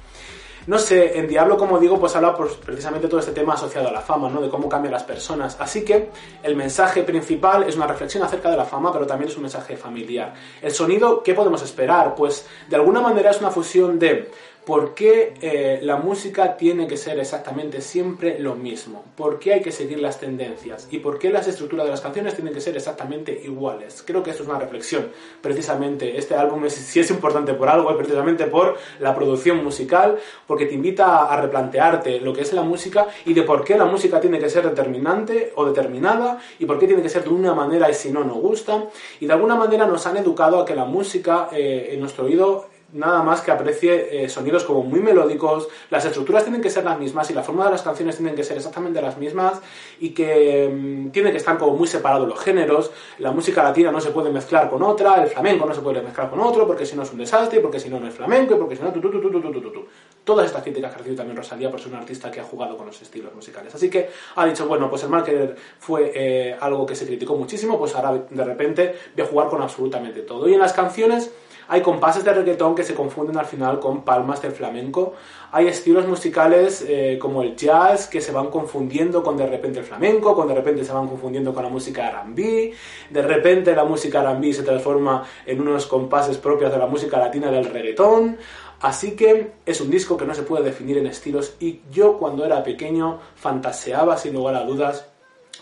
No 0.67 0.77
sé, 0.77 1.17
en 1.17 1.27
Diablo, 1.27 1.57
como 1.57 1.79
digo, 1.79 1.99
pues 1.99 2.15
habla 2.15 2.37
precisamente 2.63 3.07
todo 3.07 3.19
este 3.19 3.31
tema 3.31 3.55
asociado 3.55 3.87
a 3.87 3.91
la 3.91 4.01
fama, 4.01 4.29
¿no? 4.29 4.39
De 4.41 4.47
cómo 4.47 4.69
cambian 4.69 4.93
las 4.93 5.03
personas. 5.03 5.57
Así 5.59 5.83
que 5.83 6.09
el 6.43 6.55
mensaje 6.55 7.01
principal 7.01 7.63
es 7.63 7.75
una 7.75 7.87
reflexión 7.87 8.21
acerca 8.23 8.51
de 8.51 8.57
la 8.57 8.65
fama, 8.65 8.93
pero 8.93 9.07
también 9.07 9.31
es 9.31 9.35
un 9.35 9.41
mensaje 9.41 9.75
familiar. 9.75 10.33
El 10.61 10.71
sonido, 10.71 11.23
¿qué 11.23 11.33
podemos 11.33 11.63
esperar? 11.63 12.13
Pues 12.13 12.45
de 12.69 12.75
alguna 12.75 13.01
manera 13.01 13.31
es 13.31 13.39
una 13.39 13.49
fusión 13.49 13.97
de 13.97 14.29
¿Por 14.71 14.93
qué 14.93 15.33
eh, 15.41 15.79
la 15.81 15.97
música 15.97 16.55
tiene 16.55 16.87
que 16.87 16.95
ser 16.95 17.19
exactamente 17.19 17.81
siempre 17.81 18.39
lo 18.39 18.55
mismo? 18.55 19.03
¿Por 19.17 19.37
qué 19.37 19.55
hay 19.55 19.61
que 19.61 19.73
seguir 19.73 19.99
las 19.99 20.17
tendencias? 20.17 20.87
¿Y 20.89 20.99
por 20.99 21.19
qué 21.19 21.29
las 21.29 21.45
estructuras 21.45 21.87
de 21.87 21.91
las 21.91 21.99
canciones 21.99 22.35
tienen 22.35 22.53
que 22.53 22.61
ser 22.61 22.77
exactamente 22.77 23.37
iguales? 23.43 24.01
Creo 24.07 24.23
que 24.23 24.29
esto 24.29 24.43
es 24.43 24.49
una 24.49 24.59
reflexión. 24.59 25.09
Precisamente, 25.41 26.17
este 26.17 26.35
álbum 26.35 26.63
es, 26.63 26.71
si 26.71 27.01
es 27.01 27.11
importante 27.11 27.53
por 27.53 27.67
algo, 27.67 27.91
es 27.91 27.97
precisamente 27.97 28.45
por 28.45 28.77
la 29.01 29.13
producción 29.13 29.61
musical, 29.61 30.17
porque 30.47 30.67
te 30.67 30.73
invita 30.73 31.25
a 31.25 31.41
replantearte 31.41 32.21
lo 32.21 32.31
que 32.31 32.39
es 32.39 32.53
la 32.53 32.61
música 32.61 33.07
y 33.25 33.33
de 33.33 33.43
por 33.43 33.65
qué 33.65 33.77
la 33.77 33.83
música 33.83 34.21
tiene 34.21 34.39
que 34.39 34.49
ser 34.49 34.63
determinante 34.63 35.51
o 35.57 35.65
determinada 35.65 36.39
y 36.59 36.65
por 36.65 36.79
qué 36.79 36.87
tiene 36.87 37.01
que 37.01 37.09
ser 37.09 37.25
de 37.25 37.29
una 37.31 37.53
manera 37.53 37.89
y 37.89 37.93
si 37.93 38.09
no 38.09 38.23
nos 38.23 38.37
gusta. 38.37 38.85
Y 39.19 39.25
de 39.25 39.33
alguna 39.33 39.57
manera 39.57 39.85
nos 39.85 40.07
han 40.07 40.15
educado 40.15 40.61
a 40.61 40.65
que 40.65 40.75
la 40.75 40.85
música 40.85 41.49
eh, 41.51 41.89
en 41.91 41.99
nuestro 41.99 42.23
oído 42.23 42.70
nada 42.93 43.23
más 43.23 43.41
que 43.41 43.51
aprecie 43.51 44.23
eh, 44.23 44.29
sonidos 44.29 44.63
como 44.63 44.83
muy 44.83 44.99
melódicos, 44.99 45.67
las 45.89 46.05
estructuras 46.05 46.43
tienen 46.43 46.61
que 46.61 46.69
ser 46.69 46.83
las 46.83 46.99
mismas 46.99 47.29
y 47.29 47.33
la 47.33 47.43
forma 47.43 47.65
de 47.65 47.71
las 47.71 47.81
canciones 47.81 48.17
tienen 48.17 48.35
que 48.35 48.43
ser 48.43 48.57
exactamente 48.57 49.01
las 49.01 49.17
mismas 49.17 49.61
y 49.99 50.09
que 50.09 50.69
mm, 50.71 51.11
tienen 51.11 51.31
que 51.31 51.37
estar 51.37 51.57
como 51.57 51.75
muy 51.75 51.87
separados 51.87 52.27
los 52.27 52.39
géneros, 52.39 52.91
la 53.19 53.31
música 53.31 53.63
latina 53.63 53.91
no 53.91 54.01
se 54.01 54.11
puede 54.11 54.29
mezclar 54.29 54.69
con 54.69 54.83
otra, 54.83 55.23
el 55.23 55.29
flamenco 55.29 55.65
no 55.65 55.73
se 55.73 55.81
puede 55.81 56.01
mezclar 56.01 56.29
con 56.29 56.39
otro 56.39 56.67
porque 56.67 56.85
si 56.85 56.95
no 56.95 57.03
es 57.03 57.11
un 57.11 57.19
desastre, 57.19 57.59
porque 57.59 57.79
si 57.79 57.89
no 57.89 57.99
no 57.99 58.07
es 58.07 58.13
flamenco 58.13 58.55
y 58.55 58.57
porque 58.57 58.75
si 58.75 58.83
no 58.83 58.91
tu, 58.91 59.01
tu, 59.01 59.09
tu. 59.11 59.85
Todas 60.23 60.45
estas 60.45 60.61
críticas 60.61 60.91
que 60.91 60.95
ha 60.95 60.97
recibido 60.99 61.17
también 61.17 61.37
Rosalía 61.37 61.71
por 61.71 61.79
ser 61.79 61.91
un 61.91 61.99
artista 61.99 62.29
que 62.29 62.39
ha 62.39 62.43
jugado 62.43 62.77
con 62.77 62.85
los 62.85 63.01
estilos 63.01 63.33
musicales. 63.33 63.73
Así 63.73 63.89
que 63.89 64.09
ha 64.35 64.45
dicho, 64.45 64.67
bueno, 64.67 64.89
pues 64.89 65.03
el 65.03 65.09
marketer 65.09 65.55
fue 65.79 66.11
eh, 66.13 66.55
algo 66.59 66.85
que 66.85 66.95
se 66.95 67.05
criticó 67.05 67.35
muchísimo, 67.35 67.77
pues 67.79 67.95
ahora 67.95 68.23
de 68.29 68.43
repente 68.43 68.95
voy 69.15 69.25
a 69.25 69.27
jugar 69.27 69.47
con 69.49 69.61
absolutamente 69.61 70.21
todo. 70.21 70.47
Y 70.47 70.53
en 70.53 70.59
las 70.59 70.73
canciones 70.73 71.31
hay 71.67 71.81
compases 71.81 72.23
de 72.23 72.33
reggaetón 72.33 72.75
que 72.75 72.83
se 72.83 72.93
confunden 72.93 73.37
al 73.37 73.45
final 73.45 73.79
con 73.79 74.03
palmas 74.03 74.41
del 74.41 74.51
flamenco. 74.51 75.13
Hay 75.51 75.67
estilos 75.67 76.07
musicales 76.07 76.85
eh, 76.87 77.17
como 77.19 77.43
el 77.43 77.55
jazz 77.55 78.07
que 78.07 78.21
se 78.21 78.31
van 78.31 78.47
confundiendo 78.47 79.23
con 79.23 79.37
de 79.37 79.47
repente 79.47 79.79
el 79.79 79.85
flamenco, 79.85 80.35
con 80.35 80.47
de 80.47 80.55
repente 80.55 80.83
se 80.83 80.91
van 80.91 81.07
confundiendo 81.07 81.53
con 81.53 81.63
la 81.63 81.69
música 81.69 82.09
R&B. 82.09 82.73
De 83.09 83.21
repente 83.21 83.75
la 83.75 83.83
música 83.83 84.21
R&B 84.21 84.53
se 84.53 84.63
transforma 84.63 85.25
en 85.45 85.61
unos 85.61 85.85
compases 85.85 86.37
propios 86.37 86.71
de 86.71 86.77
la 86.77 86.87
música 86.87 87.17
latina 87.17 87.51
del 87.51 87.65
reggaetón. 87.65 88.37
Así 88.81 89.15
que 89.15 89.51
es 89.65 89.79
un 89.79 89.91
disco 89.91 90.17
que 90.17 90.25
no 90.25 90.33
se 90.33 90.41
puede 90.41 90.63
definir 90.63 90.97
en 90.97 91.05
estilos 91.05 91.55
y 91.59 91.81
yo 91.91 92.17
cuando 92.17 92.43
era 92.43 92.63
pequeño 92.63 93.19
fantaseaba 93.35 94.17
sin 94.17 94.33
lugar 94.33 94.55
a 94.55 94.63
dudas 94.63 95.05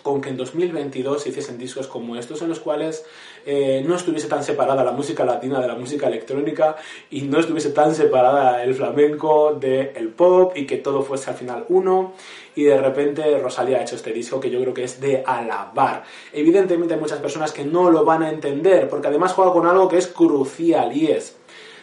con 0.03 0.21
que 0.21 0.29
en 0.29 0.37
2022 0.37 1.23
se 1.23 1.29
hiciesen 1.29 1.57
discos 1.57 1.87
como 1.87 2.15
estos 2.15 2.41
en 2.41 2.49
los 2.49 2.59
cuales 2.59 3.05
eh, 3.46 3.84
no 3.86 3.96
estuviese 3.96 4.27
tan 4.27 4.43
separada 4.43 4.84
la 4.84 4.91
música 4.91 5.25
latina 5.25 5.60
de 5.60 5.67
la 5.67 5.75
música 5.75 6.08
electrónica 6.08 6.75
y 7.10 7.22
no 7.22 7.39
estuviese 7.39 7.72
tan 7.72 7.93
separada 7.96 8.63
el 8.63 8.74
flamenco 8.74 9.53
del 9.53 10.10
pop 10.10 10.53
y 10.55 10.65
que 10.65 10.77
todo 10.77 11.01
fuese 11.01 11.29
al 11.29 11.36
final 11.36 11.65
uno 11.69 12.13
y 12.55 12.63
de 12.63 12.77
repente 12.77 13.38
Rosalía 13.39 13.77
ha 13.77 13.81
hecho 13.81 13.96
este 13.96 14.12
disco 14.12 14.39
que 14.39 14.50
yo 14.50 14.60
creo 14.62 14.74
que 14.74 14.84
es 14.84 15.00
de 15.00 15.24
alabar. 15.25 16.03
Evidentemente 16.34 16.93
hay 16.93 17.00
muchas 17.00 17.19
personas 17.19 17.51
que 17.51 17.63
no 17.63 17.89
lo 17.89 18.03
van 18.03 18.24
a 18.24 18.29
entender 18.29 18.89
porque 18.89 19.08
además 19.08 19.34
juega 19.34 19.53
con 19.53 19.65
algo 19.67 19.88
que 19.88 19.98
es 19.98 20.08
crucial 20.08 20.96
y 20.96 21.08
es 21.08 21.36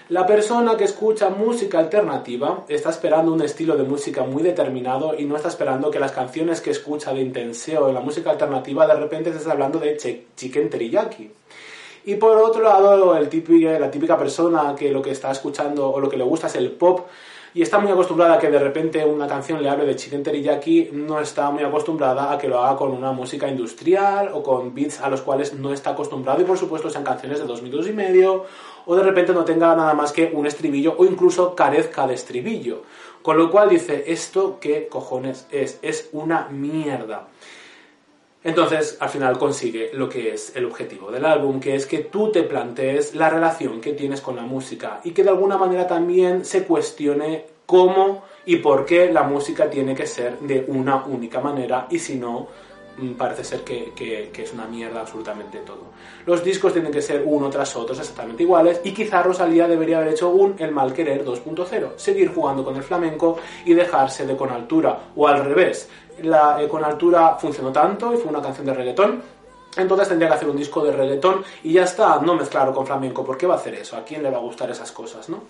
la 0.08 0.24
persona 0.24 0.76
que 0.76 0.84
escucha 0.84 1.30
música 1.30 1.80
alternativa 1.80 2.64
está 2.68 2.90
esperando 2.90 3.32
un 3.32 3.42
estilo 3.42 3.76
de 3.76 3.82
música 3.82 4.22
muy 4.22 4.40
determinado 4.40 5.18
y 5.18 5.24
no 5.24 5.34
está 5.34 5.48
esperando 5.48 5.90
que 5.90 5.98
las 5.98 6.12
canciones 6.12 6.60
que 6.60 6.70
escucha 6.70 7.12
de 7.12 7.22
intenseo 7.22 7.88
en 7.88 7.94
la 7.94 8.00
música 8.00 8.30
alternativa 8.30 8.86
de 8.86 8.94
repente 8.94 9.30
estés 9.30 9.48
hablando 9.48 9.80
de 9.80 9.96
chicken. 9.96 10.70
Y 12.06 12.14
por 12.14 12.38
otro 12.38 12.62
lado, 12.62 13.16
el 13.16 13.28
la 13.80 13.90
típica 13.90 14.16
persona 14.16 14.76
que 14.78 14.92
lo 14.92 15.02
que 15.02 15.10
está 15.10 15.32
escuchando 15.32 15.90
o 15.90 16.00
lo 16.00 16.08
que 16.08 16.16
le 16.16 16.22
gusta 16.22 16.46
es 16.46 16.54
el 16.54 16.70
pop 16.70 17.08
y 17.52 17.62
está 17.62 17.80
muy 17.80 17.90
acostumbrada 17.90 18.34
a 18.34 18.38
que 18.38 18.48
de 18.48 18.60
repente 18.60 19.04
una 19.04 19.26
canción 19.26 19.60
le 19.60 19.68
hable 19.68 19.86
de 19.86 19.96
chicken 19.96 20.22
teriyaki, 20.22 20.90
no 20.92 21.18
está 21.18 21.50
muy 21.50 21.64
acostumbrada 21.64 22.30
a 22.30 22.38
que 22.38 22.46
lo 22.46 22.62
haga 22.62 22.76
con 22.76 22.92
una 22.92 23.10
música 23.10 23.48
industrial 23.48 24.30
o 24.32 24.40
con 24.40 24.72
beats 24.72 25.00
a 25.00 25.08
los 25.08 25.22
cuales 25.22 25.54
no 25.54 25.72
está 25.72 25.90
acostumbrado 25.90 26.40
y 26.40 26.44
por 26.44 26.56
supuesto 26.56 26.90
sean 26.90 27.02
canciones 27.02 27.40
de 27.40 27.46
dos 27.46 27.60
minutos 27.60 27.88
y 27.88 27.92
medio 27.92 28.44
o 28.84 28.94
de 28.94 29.02
repente 29.02 29.32
no 29.32 29.44
tenga 29.44 29.74
nada 29.74 29.94
más 29.94 30.12
que 30.12 30.30
un 30.32 30.46
estribillo 30.46 30.94
o 30.96 31.04
incluso 31.04 31.56
carezca 31.56 32.06
de 32.06 32.14
estribillo. 32.14 32.82
Con 33.20 33.36
lo 33.36 33.50
cual 33.50 33.68
dice, 33.68 34.04
¿esto 34.06 34.58
qué 34.60 34.86
cojones 34.86 35.48
es? 35.50 35.80
Es 35.82 36.10
una 36.12 36.46
mierda. 36.50 37.26
Entonces, 38.46 38.96
al 39.00 39.08
final 39.08 39.38
consigue 39.38 39.90
lo 39.92 40.08
que 40.08 40.32
es 40.32 40.54
el 40.54 40.66
objetivo 40.66 41.10
del 41.10 41.24
álbum, 41.24 41.58
que 41.58 41.74
es 41.74 41.84
que 41.84 41.98
tú 41.98 42.30
te 42.30 42.44
plantees 42.44 43.16
la 43.16 43.28
relación 43.28 43.80
que 43.80 43.92
tienes 43.92 44.20
con 44.20 44.36
la 44.36 44.42
música 44.42 45.00
y 45.02 45.10
que 45.10 45.24
de 45.24 45.30
alguna 45.30 45.58
manera 45.58 45.88
también 45.88 46.44
se 46.44 46.62
cuestione 46.62 47.46
cómo 47.66 48.22
y 48.44 48.58
por 48.58 48.86
qué 48.86 49.12
la 49.12 49.24
música 49.24 49.68
tiene 49.68 49.96
que 49.96 50.06
ser 50.06 50.38
de 50.38 50.64
una 50.68 51.04
única 51.06 51.40
manera 51.40 51.88
y 51.90 51.98
si 51.98 52.14
no, 52.14 52.46
parece 53.16 53.44
ser 53.44 53.62
que, 53.62 53.92
que, 53.94 54.42
es 54.42 54.52
una 54.52 54.66
mierda 54.66 55.00
absolutamente 55.00 55.58
todo. 55.58 55.92
Los 56.24 56.42
discos 56.42 56.72
tienen 56.72 56.92
que 56.92 57.02
ser 57.02 57.22
uno 57.24 57.50
tras 57.50 57.76
otro 57.76 57.94
exactamente 57.94 58.42
iguales 58.42 58.80
y 58.84 58.92
quizá 58.92 59.22
Rosalía 59.22 59.68
debería 59.68 59.98
haber 59.98 60.12
hecho 60.12 60.30
un 60.30 60.56
El 60.58 60.72
Mal 60.72 60.92
Querer 60.92 61.24
2.0, 61.24 61.96
seguir 61.96 62.32
jugando 62.34 62.64
con 62.64 62.76
el 62.76 62.82
flamenco 62.82 63.38
y 63.64 63.74
dejarse 63.74 64.26
de 64.26 64.36
Con 64.36 64.50
Altura, 64.50 65.10
o 65.14 65.28
al 65.28 65.44
revés, 65.44 65.88
la 66.22 66.62
eh, 66.62 66.68
Con 66.68 66.84
Altura 66.84 67.36
funcionó 67.38 67.70
tanto 67.70 68.12
y 68.14 68.16
fue 68.16 68.30
una 68.30 68.42
canción 68.42 68.66
de 68.66 68.74
reggaetón 68.74 69.36
entonces 69.76 70.08
tendría 70.08 70.28
que 70.28 70.34
hacer 70.36 70.48
un 70.48 70.56
disco 70.56 70.82
de 70.82 70.92
reggaetón 70.92 71.44
y 71.62 71.74
ya 71.74 71.84
está, 71.84 72.18
no 72.20 72.34
mezclarlo 72.34 72.72
con 72.72 72.86
flamenco. 72.86 73.24
¿Por 73.24 73.36
qué 73.36 73.46
va 73.46 73.54
a 73.54 73.58
hacer 73.58 73.74
eso? 73.74 73.96
¿A 73.96 74.04
quién 74.04 74.22
le 74.22 74.30
va 74.30 74.38
a 74.38 74.40
gustar 74.40 74.70
esas 74.70 74.90
cosas, 74.90 75.28
no? 75.28 75.42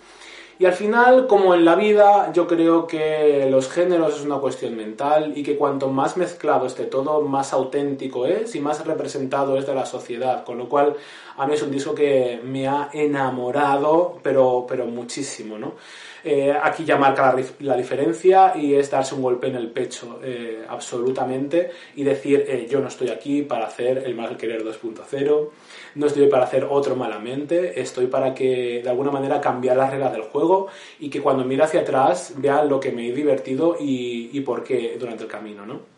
Y 0.59 0.65
al 0.65 0.73
final, 0.73 1.27
como 1.27 1.53
en 1.53 1.65
la 1.65 1.75
vida, 1.75 2.31
yo 2.33 2.47
creo 2.47 2.87
que 2.87 3.47
los 3.51 3.69
géneros 3.69 4.15
es 4.15 4.25
una 4.25 4.37
cuestión 4.37 4.75
mental 4.75 5.33
y 5.35 5.43
que 5.43 5.55
cuanto 5.55 5.89
más 5.89 6.17
mezclado 6.17 6.65
esté 6.65 6.85
todo, 6.85 7.21
más 7.21 7.53
auténtico 7.53 8.25
es 8.25 8.55
y 8.55 8.59
más 8.59 8.83
representado 8.83 9.55
es 9.57 9.67
de 9.67 9.75
la 9.75 9.85
sociedad. 9.85 10.43
Con 10.43 10.57
lo 10.57 10.67
cual, 10.67 10.95
a 11.37 11.45
mí 11.45 11.53
es 11.53 11.61
un 11.61 11.71
disco 11.71 11.93
que 11.93 12.39
me 12.43 12.67
ha 12.67 12.89
enamorado, 12.91 14.19
pero, 14.23 14.65
pero 14.67 14.87
muchísimo, 14.87 15.57
¿no? 15.57 15.75
Eh, 16.23 16.51
aquí 16.51 16.83
ya 16.83 16.97
marca 16.97 17.35
la, 17.59 17.77
diferencia 17.77 18.53
y 18.55 18.73
es 18.73 18.89
darse 18.89 19.13
un 19.15 19.21
golpe 19.21 19.47
en 19.47 19.55
el 19.55 19.69
pecho, 19.71 20.19
eh, 20.23 20.65
absolutamente, 20.67 21.71
y 21.95 22.03
decir, 22.03 22.43
eh, 22.47 22.67
yo 22.69 22.79
no 22.79 22.87
estoy 22.87 23.09
aquí 23.09 23.43
para 23.43 23.67
hacer 23.67 23.99
el 23.99 24.15
mal 24.15 24.35
querer 24.35 24.63
2.0, 24.63 25.49
no 25.95 26.07
estoy 26.07 26.27
para 26.27 26.45
hacer 26.45 26.65
otro 26.69 26.95
malamente, 26.95 27.79
estoy 27.79 28.07
para 28.07 28.33
que 28.33 28.81
de 28.83 28.89
alguna 28.89 29.11
manera 29.11 29.39
cambiar 29.39 29.77
las 29.77 29.91
reglas 29.91 30.11
del 30.11 30.23
juego 30.23 30.67
y 30.99 31.09
que 31.09 31.21
cuando 31.21 31.45
mire 31.45 31.63
hacia 31.63 31.81
atrás 31.81 32.33
vea 32.37 32.63
lo 32.63 32.79
que 32.79 32.91
me 32.91 33.07
he 33.07 33.13
divertido 33.13 33.77
y, 33.79 34.31
y 34.33 34.41
por 34.41 34.63
qué 34.63 34.97
durante 34.99 35.23
el 35.23 35.29
camino, 35.29 35.65
¿no? 35.65 35.96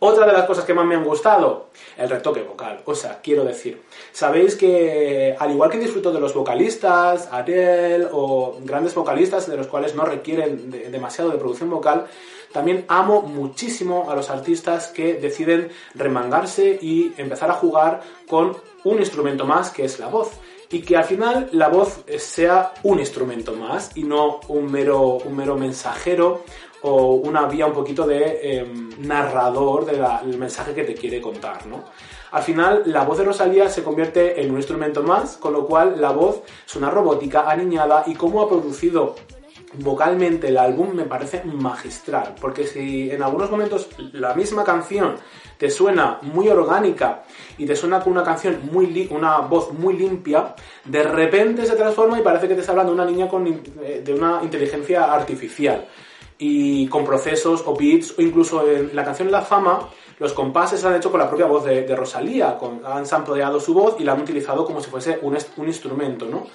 Otra 0.00 0.26
de 0.26 0.32
las 0.32 0.46
cosas 0.46 0.64
que 0.64 0.74
más 0.74 0.86
me 0.86 0.94
han 0.94 1.02
gustado, 1.02 1.70
el 1.96 2.08
retoque 2.08 2.42
vocal. 2.42 2.82
O 2.84 2.94
sea, 2.94 3.20
quiero 3.20 3.44
decir, 3.44 3.82
sabéis 4.12 4.54
que 4.54 5.34
al 5.36 5.50
igual 5.50 5.70
que 5.70 5.78
disfruto 5.78 6.12
de 6.12 6.20
los 6.20 6.34
vocalistas, 6.34 7.28
Adele 7.32 8.06
o 8.12 8.58
grandes 8.62 8.94
vocalistas 8.94 9.48
de 9.48 9.56
los 9.56 9.66
cuales 9.66 9.96
no 9.96 10.04
requieren 10.04 10.70
demasiado 10.70 11.30
de 11.30 11.38
producción 11.38 11.68
vocal, 11.70 12.06
también 12.52 12.84
amo 12.86 13.22
muchísimo 13.22 14.08
a 14.08 14.14
los 14.14 14.30
artistas 14.30 14.86
que 14.86 15.14
deciden 15.14 15.70
remangarse 15.96 16.78
y 16.80 17.12
empezar 17.16 17.50
a 17.50 17.54
jugar 17.54 18.00
con 18.28 18.56
un 18.84 18.98
instrumento 19.00 19.46
más 19.46 19.70
que 19.70 19.84
es 19.84 19.98
la 19.98 20.06
voz 20.06 20.30
y 20.70 20.82
que 20.82 20.96
al 20.96 21.04
final 21.04 21.48
la 21.52 21.68
voz 21.68 22.04
sea 22.18 22.72
un 22.82 23.00
instrumento 23.00 23.52
más 23.54 23.96
y 23.96 24.04
no 24.04 24.40
un 24.48 24.70
mero, 24.70 25.18
un 25.24 25.36
mero 25.36 25.56
mensajero 25.56 26.44
o 26.82 27.14
una 27.14 27.46
vía 27.46 27.66
un 27.66 27.72
poquito 27.72 28.06
de 28.06 28.58
em, 28.58 28.90
narrador 29.00 29.86
del 29.86 30.38
mensaje 30.38 30.74
que 30.74 30.84
te 30.84 30.94
quiere 30.94 31.20
contar, 31.20 31.66
¿no? 31.66 31.84
Al 32.30 32.42
final, 32.42 32.82
la 32.86 33.04
voz 33.04 33.18
de 33.18 33.24
Rosalía 33.24 33.68
se 33.70 33.82
convierte 33.82 34.42
en 34.42 34.50
un 34.50 34.58
instrumento 34.58 35.02
más, 35.02 35.38
con 35.38 35.52
lo 35.54 35.66
cual 35.66 36.00
la 36.00 36.10
voz 36.10 36.42
es 36.66 36.76
una 36.76 36.90
robótica 36.90 37.50
aniñada 37.50 38.04
y 38.06 38.14
cómo 38.14 38.42
ha 38.42 38.48
producido 38.48 39.14
vocalmente 39.74 40.48
el 40.48 40.56
álbum 40.56 40.94
me 40.94 41.04
parece 41.04 41.44
magistral, 41.44 42.34
porque 42.40 42.66
si 42.66 43.10
en 43.10 43.22
algunos 43.22 43.50
momentos 43.50 43.88
la 44.12 44.34
misma 44.34 44.64
canción 44.64 45.16
te 45.58 45.70
suena 45.70 46.18
muy 46.22 46.48
orgánica 46.48 47.24
y 47.58 47.66
te 47.66 47.76
suena 47.76 48.00
con 48.00 48.12
una 48.12 48.22
canción 48.22 48.60
muy 48.72 49.08
una 49.10 49.38
voz 49.38 49.72
muy 49.72 49.96
limpia, 49.96 50.54
de 50.84 51.02
repente 51.02 51.66
se 51.66 51.76
transforma 51.76 52.18
y 52.18 52.22
parece 52.22 52.48
que 52.48 52.54
te 52.54 52.60
está 52.60 52.72
hablando 52.72 52.92
una 52.92 53.04
niña 53.04 53.28
con, 53.28 53.46
eh, 53.46 54.02
de 54.04 54.14
una 54.14 54.40
inteligencia 54.42 55.12
artificial 55.12 55.86
y 56.38 56.86
con 56.86 57.04
procesos 57.04 57.64
o 57.66 57.74
beats 57.74 58.14
o 58.16 58.22
incluso 58.22 58.66
en 58.68 58.94
la 58.94 59.04
canción 59.04 59.30
La 59.30 59.42
Fama 59.42 59.90
los 60.18 60.32
compases 60.32 60.80
se 60.80 60.86
han 60.86 60.96
hecho 60.96 61.10
con 61.10 61.20
la 61.20 61.28
propia 61.28 61.46
voz 61.46 61.64
de, 61.64 61.94
Rosalía, 61.94 62.58
con, 62.58 62.80
han 62.84 63.06
sampleado 63.06 63.60
su 63.60 63.72
voz 63.72 63.96
y 64.00 64.04
la 64.04 64.12
han 64.12 64.20
utilizado 64.20 64.64
como 64.64 64.80
si 64.80 64.90
fuese 64.90 65.18
un, 65.22 65.36
instrumento, 65.66 66.26
¿no? 66.26 66.46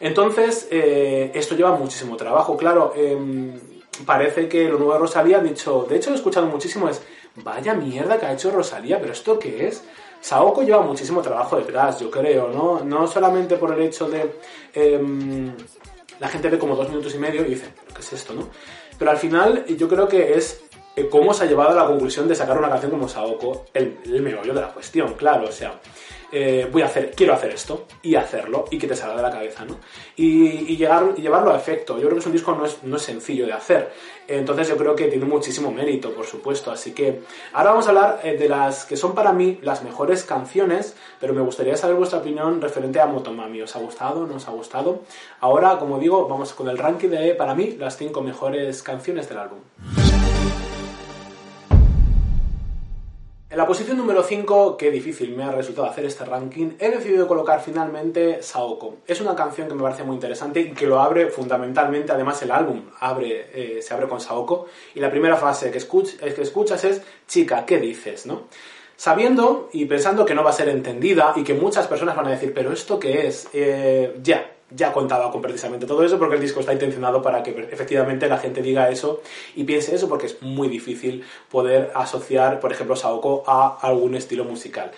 Entonces, 0.00 0.66
eh, 0.70 1.30
esto 1.32 1.54
lleva 1.54 1.76
muchísimo 1.76 2.16
trabajo, 2.16 2.56
claro, 2.56 2.92
em, 2.96 3.52
parece 4.04 4.48
que 4.48 4.68
lo 4.68 4.78
nuevo 4.78 4.94
de 4.94 4.98
Rosalía 4.98 5.38
han 5.38 5.44
dicho, 5.44 5.86
de 5.88 5.96
hecho 5.96 6.10
he 6.10 6.14
escuchado 6.14 6.46
muchísimo, 6.46 6.88
es, 6.88 7.02
vaya 7.36 7.74
mierda 7.74 8.18
que 8.18 8.26
ha 8.26 8.32
hecho 8.32 8.50
Rosalía, 8.50 9.00
pero 9.00 9.12
¿esto 9.12 9.38
qué 9.38 9.68
es? 9.68 9.84
Saoko 10.20 10.62
lleva 10.62 10.82
muchísimo 10.82 11.22
trabajo 11.22 11.56
detrás, 11.56 12.00
yo 12.00 12.10
creo, 12.10 12.48
¿no? 12.48 12.80
No 12.80 13.06
solamente 13.06 13.56
por 13.56 13.72
el 13.72 13.82
hecho 13.82 14.08
de... 14.08 14.40
Em, 14.72 15.52
la 16.20 16.28
gente 16.28 16.48
ve 16.48 16.58
como 16.58 16.76
dos 16.76 16.88
minutos 16.88 17.14
y 17.14 17.18
medio 17.18 17.42
y 17.42 17.50
dice, 17.50 17.66
¿qué 17.94 18.00
es 18.00 18.12
esto, 18.12 18.34
no? 18.34 18.48
Pero 18.98 19.10
al 19.10 19.16
final 19.18 19.64
yo 19.66 19.88
creo 19.88 20.08
que 20.08 20.34
es 20.34 20.64
eh, 20.96 21.08
cómo 21.10 21.34
se 21.34 21.44
ha 21.44 21.46
llevado 21.46 21.70
a 21.70 21.82
la 21.82 21.86
conclusión 21.86 22.28
de 22.28 22.34
sacar 22.34 22.58
una 22.58 22.68
canción 22.68 22.90
como 22.90 23.08
Saoko, 23.08 23.66
el, 23.74 23.98
el 24.04 24.22
meollo 24.22 24.54
de 24.54 24.60
la 24.60 24.68
cuestión, 24.68 25.14
claro, 25.14 25.48
o 25.48 25.52
sea, 25.52 25.80
eh, 26.32 26.68
voy 26.70 26.82
a 26.82 26.86
hacer, 26.86 27.12
quiero 27.14 27.34
hacer 27.34 27.52
esto 27.52 27.86
y 28.02 28.14
hacerlo 28.14 28.64
y 28.70 28.78
que 28.78 28.86
te 28.86 28.96
salga 28.96 29.16
de 29.16 29.22
la 29.22 29.30
cabeza, 29.30 29.64
¿no? 29.64 29.78
Y, 30.16 30.72
y 30.72 30.76
llevarlo 30.76 31.52
a 31.52 31.56
efecto. 31.56 31.94
Yo 31.96 32.02
creo 32.02 32.14
que 32.14 32.20
es 32.20 32.26
un 32.26 32.32
disco 32.32 32.54
no 32.54 32.66
es, 32.66 32.82
no 32.82 32.96
es 32.96 33.02
sencillo 33.02 33.46
de 33.46 33.52
hacer. 33.52 33.92
Entonces 34.26 34.68
yo 34.68 34.76
creo 34.76 34.94
que 34.94 35.08
tiene 35.08 35.26
muchísimo 35.26 35.70
mérito, 35.70 36.12
por 36.12 36.26
supuesto. 36.26 36.70
Así 36.70 36.92
que 36.92 37.20
ahora 37.52 37.70
vamos 37.70 37.86
a 37.86 37.90
hablar 37.90 38.20
eh, 38.24 38.36
de 38.36 38.48
las 38.48 38.84
que 38.86 38.96
son 38.96 39.14
para 39.14 39.32
mí 39.32 39.58
las 39.62 39.82
mejores 39.82 40.24
canciones, 40.24 40.96
pero 41.20 41.34
me 41.34 41.42
gustaría 41.42 41.76
saber 41.76 41.96
vuestra 41.96 42.20
opinión 42.20 42.60
referente 42.60 43.00
a 43.00 43.06
Motomami. 43.06 43.62
¿Os 43.62 43.76
ha 43.76 43.80
gustado? 43.80 44.26
¿No 44.26 44.36
os 44.36 44.48
ha 44.48 44.52
gustado? 44.52 45.02
Ahora, 45.40 45.78
como 45.78 45.98
digo, 45.98 46.26
vamos 46.26 46.52
con 46.54 46.68
el 46.68 46.78
ranking 46.78 47.08
de, 47.08 47.34
para 47.34 47.54
mí, 47.54 47.76
las 47.78 47.96
cinco 47.96 48.22
mejores 48.22 48.82
canciones 48.82 49.28
del 49.28 49.38
álbum. 49.38 49.58
En 53.54 53.58
la 53.58 53.68
posición 53.68 53.96
número 53.96 54.24
5, 54.24 54.76
qué 54.76 54.90
difícil 54.90 55.36
me 55.36 55.44
ha 55.44 55.52
resultado 55.52 55.86
hacer 55.86 56.04
este 56.06 56.24
ranking, 56.24 56.70
he 56.76 56.90
decidido 56.90 57.28
colocar 57.28 57.60
finalmente 57.60 58.42
Saoko. 58.42 58.96
Es 59.06 59.20
una 59.20 59.36
canción 59.36 59.68
que 59.68 59.74
me 59.74 59.82
parece 59.84 60.02
muy 60.02 60.16
interesante 60.16 60.58
y 60.58 60.72
que 60.72 60.88
lo 60.88 61.00
abre 61.00 61.28
fundamentalmente, 61.28 62.10
además 62.10 62.42
el 62.42 62.50
álbum 62.50 62.82
abre, 62.98 63.50
eh, 63.54 63.80
se 63.80 63.94
abre 63.94 64.08
con 64.08 64.20
Saoko 64.20 64.66
y 64.96 64.98
la 64.98 65.08
primera 65.08 65.36
frase 65.36 65.70
que, 65.70 65.78
que 65.78 66.42
escuchas 66.42 66.82
es, 66.82 67.02
chica, 67.28 67.64
¿qué 67.64 67.78
dices? 67.78 68.26
¿no? 68.26 68.48
Sabiendo 68.96 69.68
y 69.72 69.84
pensando 69.84 70.24
que 70.24 70.34
no 70.34 70.42
va 70.42 70.50
a 70.50 70.54
ser 70.54 70.68
entendida 70.68 71.32
y 71.36 71.44
que 71.44 71.54
muchas 71.54 71.86
personas 71.86 72.16
van 72.16 72.26
a 72.26 72.30
decir, 72.30 72.52
pero 72.52 72.72
¿esto 72.72 72.98
qué 72.98 73.28
es? 73.28 73.48
Eh, 73.52 74.16
ya, 74.20 74.50
ya 74.74 74.92
contaba 74.92 75.30
con 75.30 75.40
precisamente 75.40 75.86
todo 75.86 76.04
eso 76.04 76.18
porque 76.18 76.36
el 76.36 76.40
disco 76.40 76.60
está 76.60 76.72
intencionado 76.72 77.22
para 77.22 77.42
que 77.42 77.68
efectivamente 77.70 78.28
la 78.28 78.38
gente 78.38 78.62
diga 78.62 78.90
eso 78.90 79.22
y 79.54 79.64
piense 79.64 79.94
eso 79.94 80.08
porque 80.08 80.26
es 80.26 80.42
muy 80.42 80.68
difícil 80.68 81.24
poder 81.50 81.92
asociar, 81.94 82.60
por 82.60 82.72
ejemplo, 82.72 82.96
Saoko 82.96 83.44
a 83.46 83.78
algún 83.80 84.14
estilo 84.14 84.44
musical. 84.44 84.90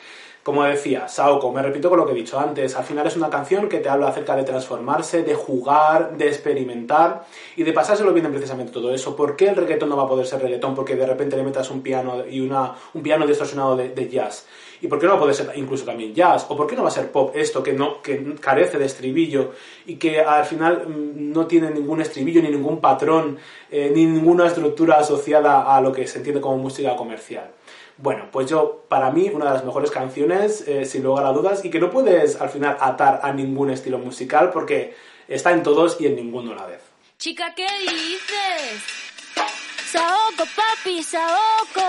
Como 0.46 0.62
decía, 0.62 1.08
Saoko, 1.08 1.50
me 1.50 1.60
repito 1.60 1.88
con 1.88 1.98
lo 1.98 2.06
que 2.06 2.12
he 2.12 2.14
dicho 2.14 2.38
antes, 2.38 2.76
al 2.76 2.84
final 2.84 3.04
es 3.04 3.16
una 3.16 3.28
canción 3.28 3.68
que 3.68 3.80
te 3.80 3.88
habla 3.88 4.06
acerca 4.06 4.36
de 4.36 4.44
transformarse, 4.44 5.24
de 5.24 5.34
jugar, 5.34 6.16
de 6.16 6.28
experimentar 6.28 7.26
y 7.56 7.64
de 7.64 7.72
pasárselo 7.72 8.12
bien 8.12 8.26
en 8.26 8.30
precisamente 8.32 8.70
todo 8.70 8.94
eso. 8.94 9.16
¿Por 9.16 9.34
qué 9.34 9.48
el 9.48 9.56
reggaetón 9.56 9.88
no 9.88 9.96
va 9.96 10.04
a 10.04 10.08
poder 10.08 10.24
ser 10.24 10.40
reggaetón? 10.40 10.76
Porque 10.76 10.94
de 10.94 11.04
repente 11.04 11.36
le 11.36 11.42
metas 11.42 11.68
un 11.72 11.82
piano 11.82 12.24
y 12.24 12.38
una, 12.38 12.76
un 12.94 13.02
piano 13.02 13.26
distorsionado 13.26 13.76
de, 13.76 14.08
jazz. 14.08 14.46
¿Y 14.80 14.88
por 14.88 14.98
qué 14.98 15.06
no 15.06 15.18
poder 15.18 15.34
ser 15.34 15.50
incluso 15.56 15.84
también 15.84 16.14
jazz? 16.14 16.46
¿O 16.48 16.56
por 16.56 16.66
qué 16.66 16.76
no 16.76 16.82
va 16.82 16.88
a 16.88 16.92
ser 16.92 17.10
pop 17.10 17.34
esto 17.34 17.62
que, 17.62 17.72
no, 17.72 18.02
que 18.02 18.34
carece 18.40 18.78
de 18.78 18.86
estribillo 18.86 19.52
y 19.86 19.96
que 19.96 20.20
al 20.20 20.44
final 20.44 20.86
mm, 20.88 21.32
no 21.32 21.46
tiene 21.46 21.70
ningún 21.70 22.00
estribillo 22.00 22.42
ni 22.42 22.48
ningún 22.48 22.80
patrón 22.80 23.38
eh, 23.70 23.90
ni 23.94 24.06
ninguna 24.06 24.46
estructura 24.46 24.98
asociada 24.98 25.74
a 25.74 25.80
lo 25.80 25.92
que 25.92 26.06
se 26.06 26.18
entiende 26.18 26.40
como 26.40 26.58
música 26.58 26.94
comercial? 26.96 27.50
Bueno, 27.98 28.28
pues 28.30 28.48
yo, 28.50 28.84
para 28.88 29.10
mí, 29.10 29.30
una 29.32 29.46
de 29.46 29.52
las 29.52 29.64
mejores 29.64 29.90
canciones, 29.90 30.66
eh, 30.68 30.84
sin 30.84 31.02
lugar 31.02 31.24
a 31.24 31.32
dudas, 31.32 31.64
y 31.64 31.70
que 31.70 31.80
no 31.80 31.90
puedes 31.90 32.38
al 32.40 32.50
final 32.50 32.76
atar 32.78 33.20
a 33.22 33.32
ningún 33.32 33.70
estilo 33.70 33.98
musical 33.98 34.50
porque 34.50 34.94
está 35.26 35.52
en 35.52 35.62
todos 35.62 35.98
y 35.98 36.06
en 36.06 36.16
ninguno 36.16 36.52
a 36.52 36.56
la 36.56 36.66
vez. 36.66 36.82
Chica, 37.18 37.54
¿qué 37.56 37.66
dices? 37.80 38.82
Saoko, 39.90 40.44
papi, 40.54 41.02
Saoko. 41.02 41.86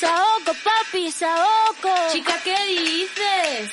Saoko, 0.00 0.52
papi, 0.64 1.10
Saoko. 1.10 1.94
Chica, 2.10 2.34
¿qué 2.42 2.56
dices? 2.66 3.70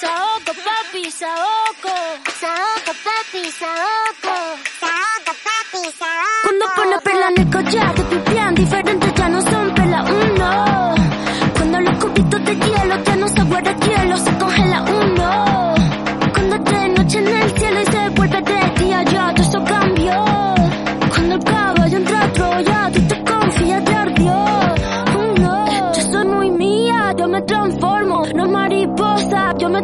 Saoko, 0.00 0.52
papi, 0.66 1.08
Saoko. 1.08 1.94
Saoko, 2.40 2.92
papi, 3.06 3.42
Saoko. 3.60 4.34
Saoko, 4.80 5.32
papi, 5.46 5.82
Saoko. 6.00 6.42
Cuando 6.42 6.66
pone 6.74 6.98
perla 7.04 7.28
en 7.28 7.40
el 7.42 7.50
collar, 7.50 7.94
te 7.94 8.02
pipián 8.02 8.54
diferentes 8.56 9.14
ya 9.14 9.28
no 9.28 9.40
son 9.40 9.74
perla 9.74 10.02
uno. 10.02 10.63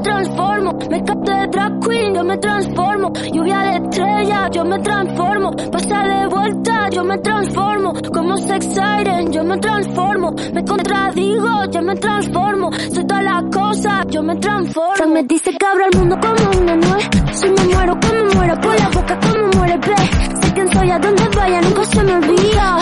Transformo. 0.01 0.79
Me 0.91 1.05
capté 1.05 1.33
de 1.33 1.47
drag 1.49 1.81
queen, 1.81 2.15
yo 2.15 2.25
me 2.25 2.37
transformo. 2.39 3.13
Lluvia 3.33 3.59
de 3.59 3.77
estrella, 3.77 4.49
yo 4.51 4.65
me 4.65 4.79
transformo. 4.81 5.51
Pasa 5.73 6.03
de 6.03 6.27
vuelta, 6.29 6.89
yo 6.91 7.05
me 7.05 7.19
transformo. 7.19 7.93
Como 8.13 8.37
sex 8.37 8.67
siren, 8.67 9.33
yo 9.33 9.45
me 9.45 9.59
transformo. 9.59 10.35
Me 10.53 10.65
contradigo, 10.65 11.65
yo 11.71 11.83
me 11.83 11.95
transformo. 11.97 12.71
Soy 12.93 13.07
todas 13.07 13.25
las 13.25 13.43
cosas, 13.53 14.07
yo 14.09 14.23
me 14.23 14.37
transformo. 14.37 14.95
Frank 14.97 15.13
me 15.13 15.23
dice 15.25 15.51
que 15.51 15.67
abra 15.67 15.87
el 15.93 15.99
mundo 15.99 16.17
como 16.21 16.63
una 16.63 16.77
nuez. 16.77 17.09
Si 17.33 17.49
me 17.49 17.75
muero, 17.75 17.99
como 18.01 18.35
muero, 18.35 18.55
por 18.61 18.79
la 18.79 18.89
boca 18.89 19.19
como 19.21 19.47
muere, 19.57 19.77
ve. 19.79 19.97
Sé 20.41 20.53
quién 20.55 20.71
soy, 20.73 20.91
a 20.91 20.99
donde 20.99 21.29
vaya, 21.37 21.61
nunca 21.63 21.85
se 21.85 22.03
me 22.03 22.15
olvida. 22.15 22.79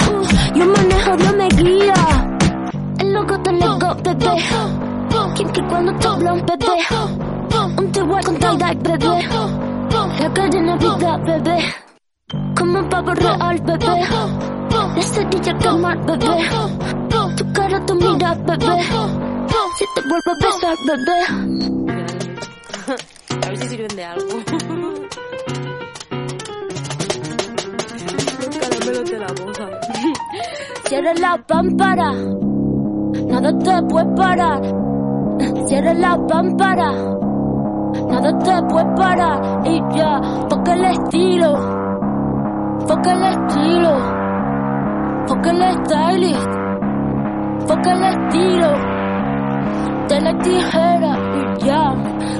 Yo 0.55 0.67
manejo, 0.67 1.17
Dios 1.17 1.37
me 1.37 1.49
guía. 1.49 1.95
El 2.99 3.13
loco 3.13 3.41
te 3.41 3.53
loco, 3.53 3.97
bebé. 4.03 4.88
Que 5.39 5.63
cuando 5.69 5.93
un 5.93 5.99
bebé. 6.47 6.67
Un 7.79 7.93
te 7.93 8.03
voy 8.03 8.21
con 8.25 8.37
tie 8.39 8.75
bebé. 8.75 9.29
La 10.19 10.33
calle 10.35 10.61
Navidad, 10.61 11.21
bebé. 11.25 11.59
Como 12.57 12.81
un 12.81 12.89
pavo 12.89 13.15
real, 13.15 13.61
bebé. 13.63 13.87
La 14.97 15.03
cerilla 15.03 15.57
quemar, 15.59 15.97
bebé. 16.07 16.27
Tu 17.37 17.53
cara, 17.53 17.87
tu 17.87 17.95
mira, 17.95 18.35
bebé. 18.35 18.83
Si 19.79 19.85
te 19.95 20.01
vuelvo 20.09 20.31
a 20.33 20.35
besar, 20.43 20.77
bebé. 20.89 21.19
A 23.47 23.49
ver 23.49 23.59
si 23.59 23.69
sirven 23.69 23.97
de 23.97 24.05
algo. 24.05 24.43
De 29.05 29.19
la 29.19 29.29
boca. 29.29 29.71
Cierra 30.89 31.15
la 31.15 31.39
pámpara. 31.47 32.13
Nada 33.29 33.57
te 33.57 33.83
puede 33.89 34.17
parar. 34.17 34.88
Cierra 35.67 35.95
la 35.95 36.17
pámpara. 36.27 36.93
Nada 38.09 38.39
te 38.39 38.63
puede 38.69 38.95
parar. 38.97 39.61
Y 39.65 39.81
ya, 39.97 40.21
porque 40.49 40.73
el 40.73 40.85
estilo. 40.85 41.55
Porque 42.87 43.11
el 43.11 43.23
estilo. 43.23 43.93
Porque 45.27 45.51
el 45.51 45.63
stylist. 45.85 46.49
Porque 47.67 47.91
el 47.91 48.03
estilo. 48.03 48.71
De 50.09 50.21
la 50.21 50.39
tijera 50.39 51.19
y 51.37 51.65
ya. 51.65 51.95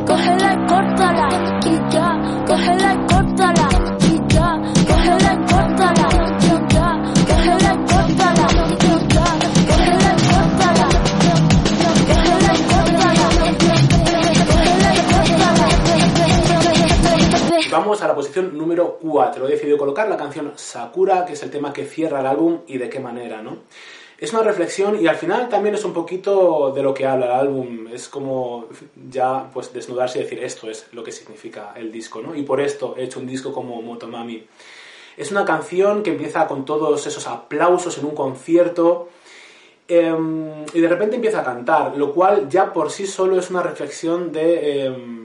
Cógela 0.07 0.55
y 0.55 0.67
córtala. 0.67 1.29
Y 1.65 1.93
ya. 1.93 2.19
Cógela 2.47 2.95
y 2.95 3.15
córtala. 3.15 3.68
A 17.89 18.07
la 18.07 18.15
posición 18.15 18.57
número 18.57 18.99
4. 19.01 19.49
He 19.49 19.53
decidido 19.53 19.79
colocar 19.79 20.09
la 20.11 20.19
canción 20.19 20.53
Sakura, 20.57 21.25
que 21.25 21.33
es 21.33 21.43
el 21.43 21.51
tema 21.51 21.73
que 21.73 21.87
cierra 21.87 22.21
el 22.21 22.27
álbum 22.27 22.59
y 22.67 22.77
de 22.77 22.91
qué 22.91 23.01
manera, 23.01 23.41
¿no? 23.41 23.61
Es 24.19 24.33
una 24.35 24.43
reflexión 24.43 25.01
y 25.01 25.07
al 25.07 25.17
final 25.17 25.49
también 25.49 25.75
es 25.75 25.85
un 25.87 25.95
poquito 25.95 26.71
de 26.75 26.83
lo 26.83 26.93
que 26.93 27.07
habla 27.07 27.27
el 27.27 27.33
álbum. 27.33 27.87
Es 27.91 28.11
como 28.11 28.67
ya 29.11 29.49
pues 29.55 29.73
desnudarse 29.73 30.19
y 30.19 30.23
decir 30.25 30.45
esto 30.45 30.69
es 30.69 30.87
lo 30.93 31.03
que 31.03 31.13
significa 31.13 31.73
el 31.77 31.91
disco, 31.91 32.21
¿no? 32.21 32.35
Y 32.35 32.43
por 32.43 32.61
esto 32.61 32.95
he 32.99 33.05
hecho 33.05 33.21
un 33.21 33.27
disco 33.27 33.55
como 33.55 33.81
Motomami. 33.81 34.45
Es 35.17 35.31
una 35.31 35.47
canción 35.47 36.03
que 36.03 36.11
empieza 36.11 36.47
con 36.47 36.67
todos 36.67 37.07
esos 37.07 37.27
aplausos 37.27 37.97
en 37.97 38.05
un 38.05 38.15
concierto 38.15 39.09
em, 39.89 40.67
y 40.75 40.81
de 40.81 40.89
repente 40.89 41.17
empieza 41.17 41.41
a 41.41 41.45
cantar, 41.45 41.97
lo 41.97 42.13
cual 42.13 42.51
ya 42.51 42.71
por 42.73 42.91
sí 42.91 43.07
solo 43.07 43.39
es 43.39 43.49
una 43.49 43.63
reflexión 43.63 44.31
de... 44.31 44.85
em, 44.85 45.18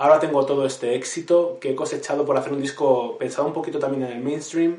ahora 0.00 0.18
tengo 0.18 0.46
todo 0.46 0.64
este 0.64 0.94
éxito 0.94 1.58
que 1.60 1.72
he 1.72 1.74
cosechado 1.74 2.24
por 2.24 2.36
hacer 2.36 2.54
un 2.54 2.62
disco 2.62 3.18
pensado 3.18 3.46
un 3.46 3.52
poquito 3.52 3.78
también 3.78 4.04
en 4.04 4.16
el 4.16 4.24
mainstream 4.24 4.78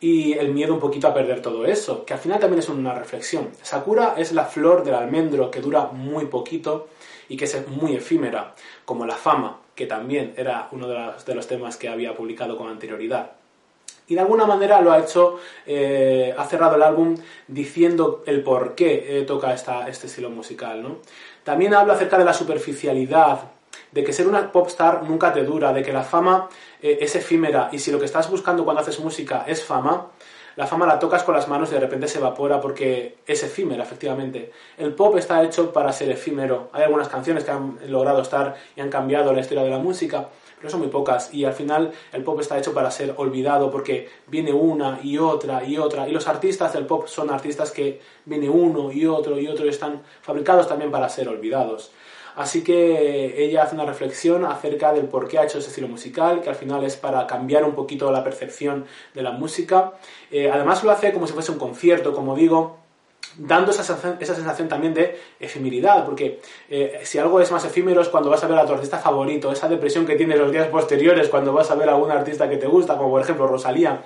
y 0.00 0.32
el 0.32 0.52
miedo 0.52 0.74
un 0.74 0.80
poquito 0.80 1.06
a 1.06 1.14
perder 1.14 1.40
todo 1.40 1.64
eso, 1.64 2.04
que 2.04 2.14
al 2.14 2.18
final 2.18 2.40
también 2.40 2.58
es 2.58 2.68
una 2.68 2.94
reflexión. 2.94 3.50
Sakura 3.62 4.14
es 4.18 4.32
la 4.32 4.44
flor 4.44 4.82
del 4.82 4.94
almendro 4.94 5.52
que 5.52 5.60
dura 5.60 5.86
muy 5.92 6.26
poquito 6.26 6.88
y 7.28 7.36
que 7.36 7.44
es 7.44 7.68
muy 7.68 7.94
efímera, 7.94 8.54
como 8.84 9.06
la 9.06 9.14
fama, 9.14 9.60
que 9.76 9.86
también 9.86 10.34
era 10.36 10.68
uno 10.72 10.88
de 10.88 11.34
los, 11.34 11.46
temas 11.46 11.76
que 11.76 11.88
había 11.88 12.16
publicado 12.16 12.58
con 12.58 12.68
anterioridad. 12.68 13.32
Y 14.08 14.14
de 14.14 14.20
alguna 14.20 14.46
manera 14.46 14.80
lo 14.80 14.90
ha 14.90 14.98
hecho, 14.98 15.38
eh, 15.64 16.34
ha 16.36 16.44
cerrado 16.46 16.74
el 16.74 16.82
álbum 16.82 17.16
diciendo 17.46 18.24
el 18.26 18.42
por 18.42 18.74
qué 18.74 19.20
eh, 19.20 19.22
toca 19.22 19.54
este 19.54 20.06
estilo 20.06 20.30
musical. 20.30 20.82
¿no? 20.82 20.96
También 21.44 21.74
habla 21.74 21.94
acerca 21.94 22.18
de 22.18 22.24
la 22.24 22.32
superficialidad, 22.32 23.57
de 23.92 24.04
que 24.04 24.12
ser 24.12 24.26
una 24.26 24.52
popstar 24.52 25.02
nunca 25.04 25.32
te 25.32 25.44
dura, 25.44 25.72
de 25.72 25.82
que 25.82 25.92
la 25.92 26.02
fama 26.02 26.48
eh, 26.82 26.98
es 27.00 27.14
efímera 27.16 27.68
y 27.72 27.78
si 27.78 27.90
lo 27.90 27.98
que 27.98 28.04
estás 28.04 28.30
buscando 28.30 28.64
cuando 28.64 28.82
haces 28.82 29.00
música 29.00 29.44
es 29.46 29.64
fama, 29.64 30.08
la 30.58 30.66
fama 30.66 30.86
la 30.86 30.98
tocas 30.98 31.22
con 31.22 31.36
las 31.36 31.46
manos 31.46 31.70
y 31.70 31.74
de 31.74 31.78
repente 31.78 32.08
se 32.08 32.18
evapora 32.18 32.60
porque 32.60 33.18
es 33.24 33.44
efímera, 33.44 33.84
efectivamente. 33.84 34.50
El 34.76 34.92
pop 34.92 35.16
está 35.16 35.40
hecho 35.44 35.72
para 35.72 35.92
ser 35.92 36.10
efímero. 36.10 36.68
Hay 36.72 36.82
algunas 36.82 37.08
canciones 37.08 37.44
que 37.44 37.52
han 37.52 37.78
logrado 37.86 38.22
estar 38.22 38.56
y 38.74 38.80
han 38.80 38.90
cambiado 38.90 39.32
la 39.32 39.38
historia 39.38 39.62
de 39.62 39.70
la 39.70 39.78
música, 39.78 40.28
pero 40.58 40.68
son 40.68 40.80
muy 40.80 40.88
pocas. 40.88 41.32
Y 41.32 41.44
al 41.44 41.52
final 41.52 41.92
el 42.12 42.24
pop 42.24 42.40
está 42.40 42.58
hecho 42.58 42.74
para 42.74 42.90
ser 42.90 43.14
olvidado 43.18 43.70
porque 43.70 44.08
viene 44.26 44.52
una 44.52 44.98
y 45.00 45.18
otra 45.18 45.62
y 45.62 45.78
otra. 45.78 46.08
Y 46.08 46.10
los 46.10 46.26
artistas 46.26 46.72
del 46.72 46.86
pop 46.86 47.06
son 47.06 47.30
artistas 47.30 47.70
que 47.70 48.00
viene 48.24 48.50
uno 48.50 48.90
y 48.90 49.06
otro 49.06 49.38
y 49.38 49.46
otro 49.46 49.64
y 49.64 49.68
están 49.68 50.02
fabricados 50.22 50.66
también 50.66 50.90
para 50.90 51.08
ser 51.08 51.28
olvidados. 51.28 51.92
Así 52.38 52.62
que 52.62 53.44
ella 53.44 53.64
hace 53.64 53.74
una 53.74 53.84
reflexión 53.84 54.44
acerca 54.44 54.92
del 54.92 55.06
por 55.06 55.26
qué 55.26 55.40
ha 55.40 55.42
hecho 55.42 55.58
ese 55.58 55.70
estilo 55.70 55.88
musical, 55.88 56.40
que 56.40 56.48
al 56.48 56.54
final 56.54 56.84
es 56.84 56.96
para 56.96 57.26
cambiar 57.26 57.64
un 57.64 57.72
poquito 57.72 58.12
la 58.12 58.22
percepción 58.22 58.86
de 59.12 59.22
la 59.22 59.32
música. 59.32 59.94
Eh, 60.30 60.48
además 60.48 60.84
lo 60.84 60.92
hace 60.92 61.12
como 61.12 61.26
si 61.26 61.32
fuese 61.32 61.50
un 61.50 61.58
concierto, 61.58 62.14
como 62.14 62.36
digo, 62.36 62.76
dando 63.38 63.72
esa 63.72 63.82
sensación, 63.82 64.18
esa 64.20 64.36
sensación 64.36 64.68
también 64.68 64.94
de 64.94 65.18
efemeridad, 65.40 66.04
porque 66.04 66.40
eh, 66.70 67.00
si 67.02 67.18
algo 67.18 67.40
es 67.40 67.50
más 67.50 67.64
efímero 67.64 68.02
es 68.02 68.08
cuando 68.08 68.30
vas 68.30 68.44
a 68.44 68.46
ver 68.46 68.58
a 68.60 68.64
tu 68.64 68.72
artista 68.72 68.98
favorito, 68.98 69.50
esa 69.50 69.68
depresión 69.68 70.06
que 70.06 70.14
tienes 70.14 70.38
los 70.38 70.52
días 70.52 70.68
posteriores 70.68 71.28
cuando 71.28 71.52
vas 71.52 71.72
a 71.72 71.74
ver 71.74 71.88
a 71.88 71.96
un 71.96 72.08
artista 72.08 72.48
que 72.48 72.56
te 72.56 72.68
gusta, 72.68 72.96
como 72.96 73.10
por 73.10 73.20
ejemplo 73.20 73.48
Rosalía. 73.48 74.04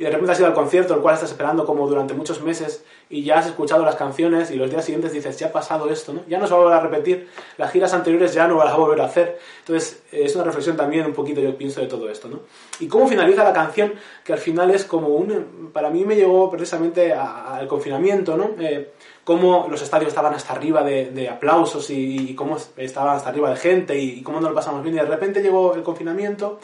y 0.00 0.02
de 0.02 0.10
repente 0.10 0.32
has 0.32 0.38
ido 0.40 0.48
al 0.48 0.54
concierto, 0.54 0.94
el 0.94 1.00
cual 1.00 1.14
estás 1.14 1.30
esperando 1.30 1.64
como 1.64 1.86
durante 1.86 2.12
muchos 2.12 2.42
meses 2.42 2.84
y 3.10 3.22
ya 3.22 3.38
has 3.38 3.46
escuchado 3.46 3.84
las 3.84 3.96
canciones 3.96 4.50
y 4.50 4.56
los 4.56 4.70
días 4.70 4.84
siguientes 4.84 5.12
dices, 5.12 5.38
ya 5.38 5.48
ha 5.48 5.52
pasado 5.52 5.88
esto, 5.90 6.12
¿no? 6.12 6.22
Ya 6.28 6.38
no 6.38 6.46
se 6.46 6.52
va 6.52 6.60
a 6.60 6.62
volver 6.62 6.78
a 6.78 6.82
repetir, 6.82 7.28
las 7.56 7.70
giras 7.70 7.94
anteriores 7.94 8.34
ya 8.34 8.46
no 8.46 8.58
las 8.58 8.68
va 8.68 8.74
a 8.74 8.78
volver 8.78 9.00
a 9.00 9.06
hacer. 9.06 9.38
Entonces, 9.60 10.02
eh, 10.12 10.22
es 10.24 10.34
una 10.34 10.44
reflexión 10.44 10.76
también 10.76 11.06
un 11.06 11.14
poquito, 11.14 11.40
yo 11.40 11.56
pienso, 11.56 11.80
de 11.80 11.86
todo 11.86 12.10
esto, 12.10 12.28
¿no? 12.28 12.40
Y 12.80 12.86
cómo 12.86 13.08
finaliza 13.08 13.44
la 13.44 13.52
canción, 13.52 13.94
que 14.24 14.32
al 14.32 14.38
final 14.38 14.70
es 14.70 14.84
como 14.84 15.08
un... 15.08 15.70
Para 15.72 15.90
mí 15.90 16.04
me 16.04 16.16
llegó 16.16 16.50
precisamente 16.50 17.12
al 17.12 17.66
confinamiento, 17.66 18.36
¿no? 18.36 18.50
Eh, 18.58 18.92
cómo 19.24 19.68
los 19.70 19.80
estadios 19.82 20.08
estaban 20.08 20.34
hasta 20.34 20.52
arriba 20.52 20.82
de, 20.82 21.10
de 21.10 21.28
aplausos 21.28 21.90
y, 21.90 22.30
y 22.30 22.34
cómo 22.34 22.56
estaban 22.76 23.16
hasta 23.16 23.28
arriba 23.28 23.50
de 23.50 23.56
gente 23.56 23.98
y, 23.98 24.18
y 24.18 24.22
cómo 24.22 24.40
nos 24.40 24.50
lo 24.50 24.54
pasamos 24.54 24.82
bien. 24.82 24.96
Y 24.96 24.98
de 24.98 25.04
repente 25.04 25.42
llegó 25.42 25.74
el 25.74 25.82
confinamiento 25.82 26.58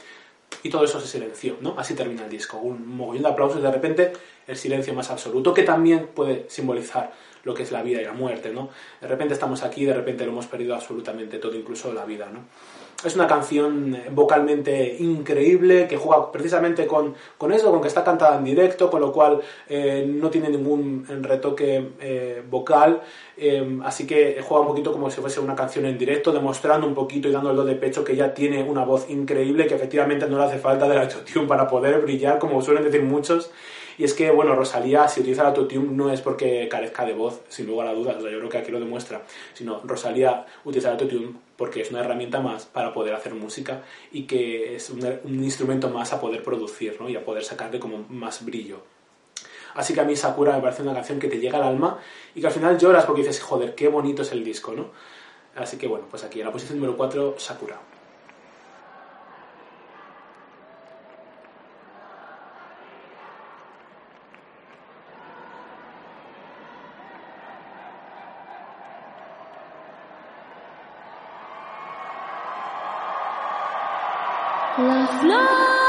y 0.62 0.70
todo 0.70 0.84
eso 0.84 1.00
se 1.00 1.06
silenció, 1.06 1.56
¿no? 1.60 1.74
Así 1.78 1.94
termina 1.94 2.24
el 2.24 2.30
disco, 2.30 2.58
un 2.58 2.96
mogollón 2.96 3.22
de 3.22 3.28
aplausos 3.28 3.58
y 3.58 3.62
de 3.62 3.70
repente 3.70 4.12
el 4.46 4.56
silencio 4.56 4.94
más 4.94 5.10
absoluto, 5.10 5.54
que 5.54 5.62
también 5.62 6.08
puede 6.14 6.46
simbolizar 6.48 7.12
lo 7.44 7.54
que 7.54 7.62
es 7.62 7.72
la 7.72 7.82
vida 7.82 8.00
y 8.00 8.04
la 8.04 8.12
muerte, 8.12 8.50
¿no? 8.50 8.70
De 9.00 9.06
repente 9.06 9.34
estamos 9.34 9.62
aquí 9.62 9.84
de 9.84 9.94
repente 9.94 10.24
lo 10.24 10.32
hemos 10.32 10.46
perdido 10.46 10.74
absolutamente 10.74 11.38
todo, 11.38 11.54
incluso 11.54 11.92
la 11.92 12.04
vida, 12.04 12.30
¿no? 12.32 12.40
Es 13.04 13.14
una 13.16 13.26
canción 13.26 13.94
eh, 13.94 14.08
vocalmente 14.10 14.96
increíble 14.98 15.86
que 15.86 15.98
juega 15.98 16.32
precisamente 16.32 16.86
con, 16.86 17.14
con 17.36 17.52
eso, 17.52 17.70
con 17.70 17.82
que 17.82 17.88
está 17.88 18.02
cantada 18.02 18.38
en 18.38 18.44
directo, 18.44 18.90
con 18.90 19.02
lo 19.02 19.12
cual 19.12 19.40
eh, 19.68 20.06
no 20.08 20.30
tiene 20.30 20.48
ningún 20.48 21.04
retoque 21.22 21.90
eh, 22.00 22.42
vocal, 22.48 23.02
así 23.82 24.06
que 24.06 24.40
juega 24.42 24.62
un 24.62 24.68
poquito 24.68 24.92
como 24.92 25.10
si 25.10 25.20
fuese 25.20 25.40
una 25.40 25.54
canción 25.54 25.84
en 25.84 25.98
directo, 25.98 26.32
demostrando 26.32 26.86
un 26.86 26.94
poquito 26.94 27.28
y 27.28 27.32
dando 27.32 27.50
el 27.50 27.56
do 27.56 27.64
de 27.64 27.74
pecho 27.74 28.04
que 28.04 28.12
ella 28.12 28.32
tiene 28.32 28.62
una 28.62 28.84
voz 28.84 29.10
increíble, 29.10 29.66
que 29.66 29.74
efectivamente 29.74 30.26
no 30.26 30.38
le 30.38 30.44
hace 30.44 30.58
falta 30.58 30.88
del 30.88 30.98
autotune 30.98 31.46
para 31.46 31.66
poder 31.68 32.00
brillar, 32.00 32.38
como 32.38 32.62
suelen 32.62 32.84
decir 32.84 33.02
muchos. 33.02 33.50
Y 33.98 34.04
es 34.04 34.14
que, 34.14 34.30
bueno, 34.30 34.54
Rosalía, 34.56 35.06
si 35.08 35.20
utiliza 35.20 35.42
el 35.42 35.48
autotune, 35.48 35.88
no 35.92 36.10
es 36.12 36.20
porque 36.20 36.68
carezca 36.68 37.04
de 37.04 37.12
voz, 37.12 37.42
sin 37.48 37.66
lugar 37.66 37.86
a 37.88 37.92
dudas, 37.92 38.16
o 38.16 38.22
sea, 38.22 38.30
yo 38.30 38.38
creo 38.38 38.50
que 38.50 38.58
aquí 38.58 38.72
lo 38.72 38.80
demuestra, 38.80 39.22
sino 39.52 39.80
Rosalía 39.84 40.46
utiliza 40.64 40.88
el 40.88 40.94
autotune 40.94 41.43
porque 41.56 41.82
es 41.82 41.90
una 41.90 42.00
herramienta 42.00 42.40
más 42.40 42.66
para 42.66 42.92
poder 42.92 43.14
hacer 43.14 43.34
música 43.34 43.82
y 44.12 44.24
que 44.24 44.76
es 44.76 44.90
un, 44.90 45.00
instrumento 45.24 45.90
más 45.90 46.12
a 46.12 46.20
poder 46.20 46.42
producir, 46.42 46.96
¿no? 47.00 47.08
Y 47.08 47.16
a 47.16 47.24
poder 47.24 47.44
sacarle 47.44 47.78
como 47.78 48.04
más 48.08 48.44
brillo. 48.44 48.82
Así 49.74 49.92
que 49.92 50.00
a 50.00 50.04
mí 50.04 50.14
Sakura 50.14 50.54
me 50.56 50.62
parece 50.62 50.82
una 50.82 50.94
canción 50.94 51.18
que 51.18 51.28
te 51.28 51.38
llega 51.38 51.58
al 51.58 51.64
alma 51.64 51.98
y 52.34 52.40
que 52.40 52.46
al 52.46 52.52
final 52.52 52.78
lloras 52.78 53.04
porque 53.04 53.22
dices, 53.22 53.40
joder, 53.40 53.74
qué 53.74 53.88
bonito 53.88 54.22
es 54.22 54.32
el 54.32 54.44
disco, 54.44 54.72
¿no? 54.72 54.90
Así 55.56 55.76
que 55.76 55.86
bueno, 55.86 56.06
pues 56.10 56.24
aquí 56.24 56.40
en 56.40 56.46
la 56.46 56.52
posición 56.52 56.78
número 56.78 56.96
4, 56.96 57.36
Sakura. 57.38 57.80
Las 75.22 75.84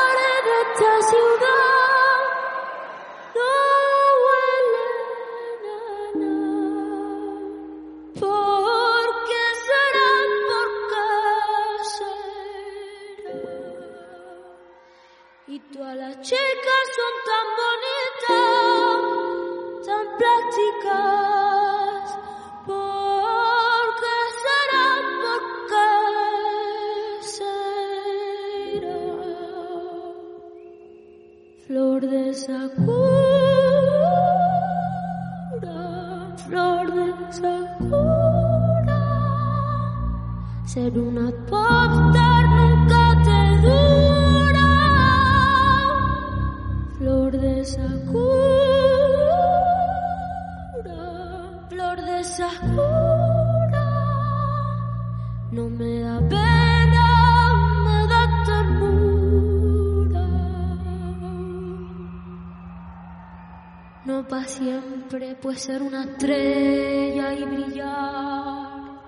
pues 65.55 65.63
ser 65.63 65.81
una 65.83 66.03
estrella 66.03 67.33
y 67.33 67.45
brillar. 67.45 68.99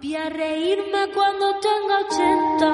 Vi 0.00 0.14
a 0.14 0.28
reírme 0.28 1.10
cuando 1.12 1.58
tenga 1.58 1.98
ochenta 2.06 2.70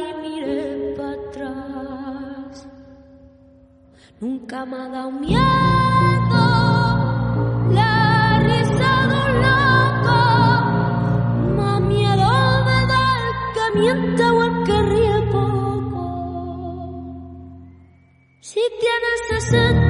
y 0.00 0.14
miré 0.20 0.94
para 0.98 1.12
atrás. 1.12 2.68
Nunca 4.20 4.66
me 4.66 4.76
ha 4.76 4.88
dado 4.88 5.10
miedo 5.12 5.40
la 7.70 8.38
risa 8.40 9.06
de 9.10 9.16
un 9.26 9.32
loco. 9.46 10.18
Más 11.56 11.80
miedo 11.80 12.30
me 12.66 12.80
da 12.92 13.04
el 13.16 13.32
que 13.54 13.64
miente 13.80 14.24
o 14.24 14.44
el 14.44 14.64
que 14.64 14.82
ríe 14.82 15.22
poco. 15.32 16.04
Si 18.40 18.60
tienes 18.78 19.44
60 19.44 19.89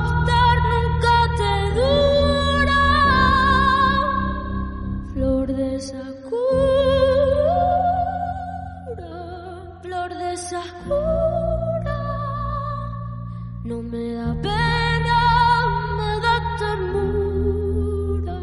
No 13.63 13.81
me 13.81 14.15
da 14.15 14.35
pena, 14.41 15.19
me 15.97 16.19
da 16.25 16.35
ternura. 16.59 18.39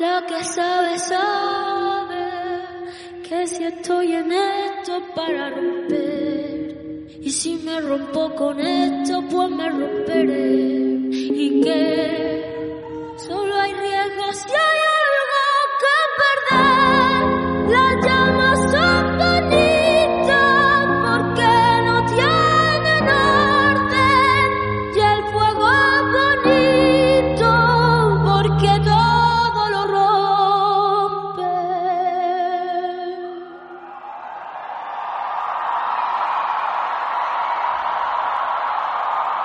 La 0.00 0.26
que 0.26 0.42
sabe, 0.42 0.98
sabe 0.98 2.26
que 3.22 3.46
si 3.46 3.62
estoy 3.62 4.14
en 4.14 4.32
esto 4.32 4.96
es 4.96 5.04
para 5.14 5.50
romper. 5.50 7.08
Y 7.20 7.30
si 7.30 7.54
me 7.58 7.80
rompo 7.80 8.34
con 8.34 8.58
esto, 8.58 9.22
pues 9.30 9.50
me 9.50 9.68
romperé. 9.70 10.56
Y 11.12 11.60
que 11.60 13.14
solo 13.16 13.54
hay 13.54 13.72
riesgos 13.74 14.36
si 14.38 14.50
hay 14.50 14.83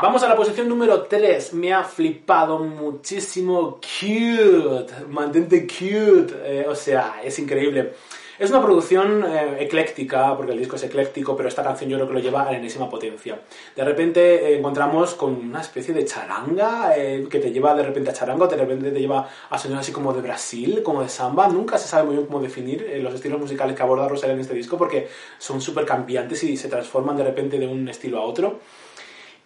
Vamos 0.10 0.24
a 0.24 0.28
la 0.28 0.36
posición 0.36 0.68
número 0.68 1.04
3. 1.04 1.54
Me 1.54 1.72
ha 1.72 1.84
flipado 1.84 2.58
muchísimo. 2.58 3.80
Cute. 3.80 5.06
Mantente 5.08 5.68
cute. 5.68 6.34
Eh, 6.46 6.66
o 6.68 6.74
sea, 6.74 7.22
es 7.24 7.38
increíble. 7.38 7.94
Es 8.40 8.50
una 8.50 8.60
producción 8.60 9.24
eh, 9.24 9.58
ecléctica, 9.60 10.36
porque 10.36 10.54
el 10.54 10.58
disco 10.58 10.78
es 10.78 10.84
ecléctico, 10.84 11.36
pero 11.38 11.48
esta 11.48 11.62
canción 11.62 11.92
yo 11.92 11.98
creo 11.98 12.08
que 12.08 12.14
lo 12.16 12.20
lleva 12.22 12.42
a 12.42 12.52
la 12.52 12.58
enésima 12.58 12.90
potencia. 12.90 13.40
De 13.76 13.84
repente 13.84 14.48
eh, 14.48 14.58
encontramos 14.58 15.14
con 15.14 15.36
una 15.36 15.62
especie 15.62 15.94
de 15.94 16.06
charanga, 16.06 16.94
eh, 16.98 17.28
que 17.30 17.38
te 17.38 17.52
lleva 17.52 17.76
de 17.76 17.84
repente 17.84 18.10
a 18.10 18.14
charanga, 18.14 18.48
de 18.48 18.56
repente 18.56 18.90
te 18.92 19.00
lleva 19.00 19.30
a 19.48 19.60
sonidos 19.60 19.82
así 19.82 19.92
como 19.92 20.12
de 20.14 20.22
Brasil, 20.22 20.82
como 20.82 21.04
de 21.04 21.10
samba. 21.10 21.50
Nunca 21.50 21.78
se 21.78 21.88
sabe 21.88 22.06
muy 22.06 22.16
bien 22.16 22.26
cómo 22.26 22.40
definir 22.40 22.82
eh, 22.82 23.00
los 23.00 23.14
estilos 23.14 23.40
musicales 23.40 23.76
que 23.76 23.84
aborda 23.84 24.08
Rosalía 24.08 24.34
en 24.34 24.42
este 24.42 24.56
disco, 24.56 24.76
porque 24.76 25.08
son 25.38 25.62
súper 25.62 25.86
cambiantes 25.86 26.44
y 26.46 26.58
se 26.58 26.68
transforman 26.68 27.16
de 27.16 27.26
repente 27.26 27.60
de 27.60 27.68
un 27.68 27.88
estilo 27.90 28.18
a 28.18 28.22
otro. 28.22 28.60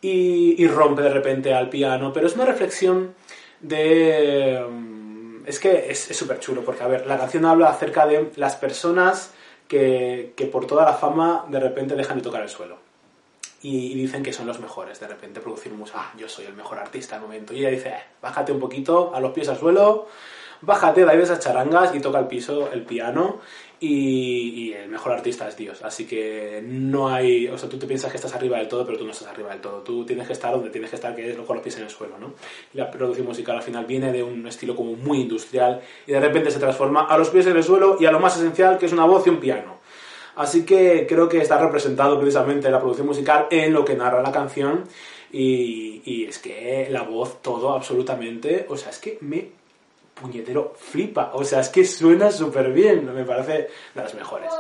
Y, 0.04 0.62
y 0.62 0.68
rompe 0.68 1.02
de 1.02 1.10
repente 1.10 1.54
al 1.54 1.70
piano, 1.70 2.12
pero 2.14 2.28
es 2.28 2.36
una 2.36 2.46
reflexión 2.46 3.16
de... 3.62 4.62
mm, 4.70 5.48
Es 5.48 5.60
que 5.60 5.90
es 5.90 6.00
súper 6.18 6.40
chulo, 6.40 6.64
porque 6.64 6.84
a 6.84 6.88
ver, 6.88 7.08
la 7.08 7.18
canción 7.18 7.46
habla 7.46 7.70
acerca 7.70 8.06
de 8.06 8.32
las 8.36 8.56
personas 8.56 9.34
que, 9.68 10.34
que 10.36 10.46
por 10.46 10.68
toda 10.68 10.84
la 10.86 10.94
fama 10.94 11.46
de 11.50 11.60
repente 11.60 11.96
dejan 11.96 12.18
de 12.18 12.24
tocar 12.24 12.42
el 12.44 12.50
suelo. 12.50 12.78
Y, 13.62 13.94
dicen 13.96 14.24
que 14.24 14.34
son 14.34 14.46
los 14.46 14.60
mejores, 14.60 15.00
de 15.00 15.08
repente 15.08 15.40
producir 15.40 15.72
música, 15.72 16.00
ah, 16.02 16.14
yo 16.18 16.28
soy 16.28 16.46
el 16.46 16.54
mejor 16.54 16.80
artista 16.80 17.16
al 17.16 17.22
momento. 17.22 17.54
Y 17.54 17.60
ella 17.60 17.70
dice, 17.70 17.90
eh, 17.90 18.04
bájate 18.22 18.52
un 18.52 18.60
poquito, 18.60 19.16
a 19.16 19.22
los 19.22 19.32
pies 19.32 19.48
al 19.48 19.58
suelo, 19.58 20.08
bájate, 20.62 21.06
da 21.06 21.14
esas 21.14 21.40
charangas 21.40 21.96
y 21.96 22.02
toca 22.02 22.20
el 22.20 22.28
piso, 22.28 22.70
el 22.74 22.84
piano. 22.84 23.40
Y, 23.86 24.70
y 24.70 24.74
el 24.74 24.88
mejor 24.88 25.12
artista 25.12 25.46
es 25.46 25.58
Dios. 25.58 25.82
Así 25.84 26.06
que 26.06 26.64
no 26.66 27.10
hay. 27.10 27.50
O 27.50 27.58
sea, 27.58 27.68
tú 27.68 27.78
te 27.78 27.86
piensas 27.86 28.10
que 28.10 28.16
estás 28.16 28.34
arriba 28.34 28.58
del 28.58 28.70
todo, 28.70 28.86
pero 28.86 28.98
tú 28.98 29.04
no 29.04 29.12
estás 29.12 29.28
arriba 29.28 29.50
del 29.50 29.60
todo. 29.60 29.82
Tú 29.82 30.06
tienes 30.06 30.26
que 30.26 30.32
estar 30.32 30.54
donde 30.54 30.70
tienes 30.70 30.90
que 30.90 30.96
estar, 30.96 31.14
que 31.14 31.30
es 31.30 31.36
con 31.36 31.58
los 31.58 31.62
pies 31.62 31.76
en 31.76 31.84
el 31.84 31.90
suelo, 31.90 32.18
¿no? 32.18 32.32
Y 32.74 32.78
la 32.78 32.90
producción 32.90 33.28
musical 33.28 33.58
al 33.58 33.62
final 33.62 33.86
viene 33.86 34.14
de 34.14 34.24
un 34.24 34.48
estilo 34.48 34.74
como 34.74 34.94
muy 34.94 35.20
industrial 35.20 35.82
y 36.08 36.14
de 36.14 36.20
repente 36.22 36.50
se 36.50 36.60
transforma 36.60 37.08
a 37.08 37.18
los 37.18 37.30
pies 37.30 37.46
en 37.48 37.58
el 37.58 37.64
suelo 37.64 37.98
y 38.00 38.06
a 38.06 38.12
lo 38.12 38.22
más 38.22 38.38
esencial, 38.38 38.78
que 38.78 38.86
es 38.86 38.94
una 38.94 39.04
voz 39.04 39.28
y 39.28 39.32
un 39.32 39.42
piano. 39.42 39.80
Así 40.38 40.64
que 40.64 41.06
creo 41.06 41.28
que 41.28 41.40
está 41.40 41.60
representado 41.60 42.18
precisamente 42.18 42.72
la 42.72 42.80
producción 42.80 43.08
musical 43.08 43.48
en 43.52 43.74
lo 43.74 43.84
que 43.84 43.96
narra 43.96 44.22
la 44.22 44.32
canción. 44.32 44.86
Y, 45.30 46.04
y 46.06 46.24
es 46.24 46.40
que 46.40 46.88
la 46.90 47.02
voz, 47.02 47.42
todo 47.42 47.74
absolutamente. 47.74 48.66
O 48.70 48.78
sea, 48.78 48.92
es 48.92 49.00
que 49.00 49.18
me 49.20 49.63
puñetero 50.14 50.74
flipa. 50.76 51.32
O 51.34 51.44
sea, 51.44 51.60
es 51.62 51.70
que 51.70 51.86
suena 51.86 52.32
súper 52.32 52.72
bien. 52.72 53.14
Me 53.14 53.24
parece 53.24 53.52
de 53.54 53.70
las 53.96 54.14
mejores. 54.14 54.52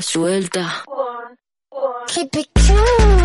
Suelta. 0.00 0.84
Keep 2.06 2.36
it 2.36 2.48
cute. 2.54 3.17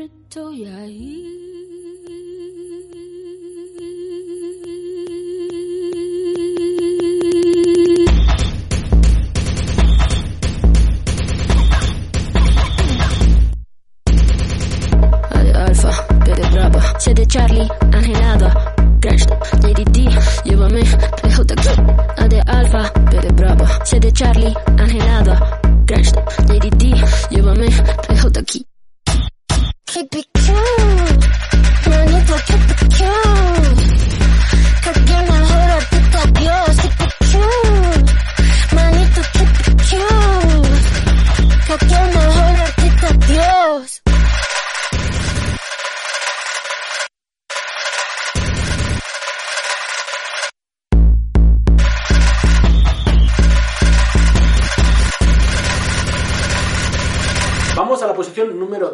Siempre 0.00 0.04
estoy 0.06 0.64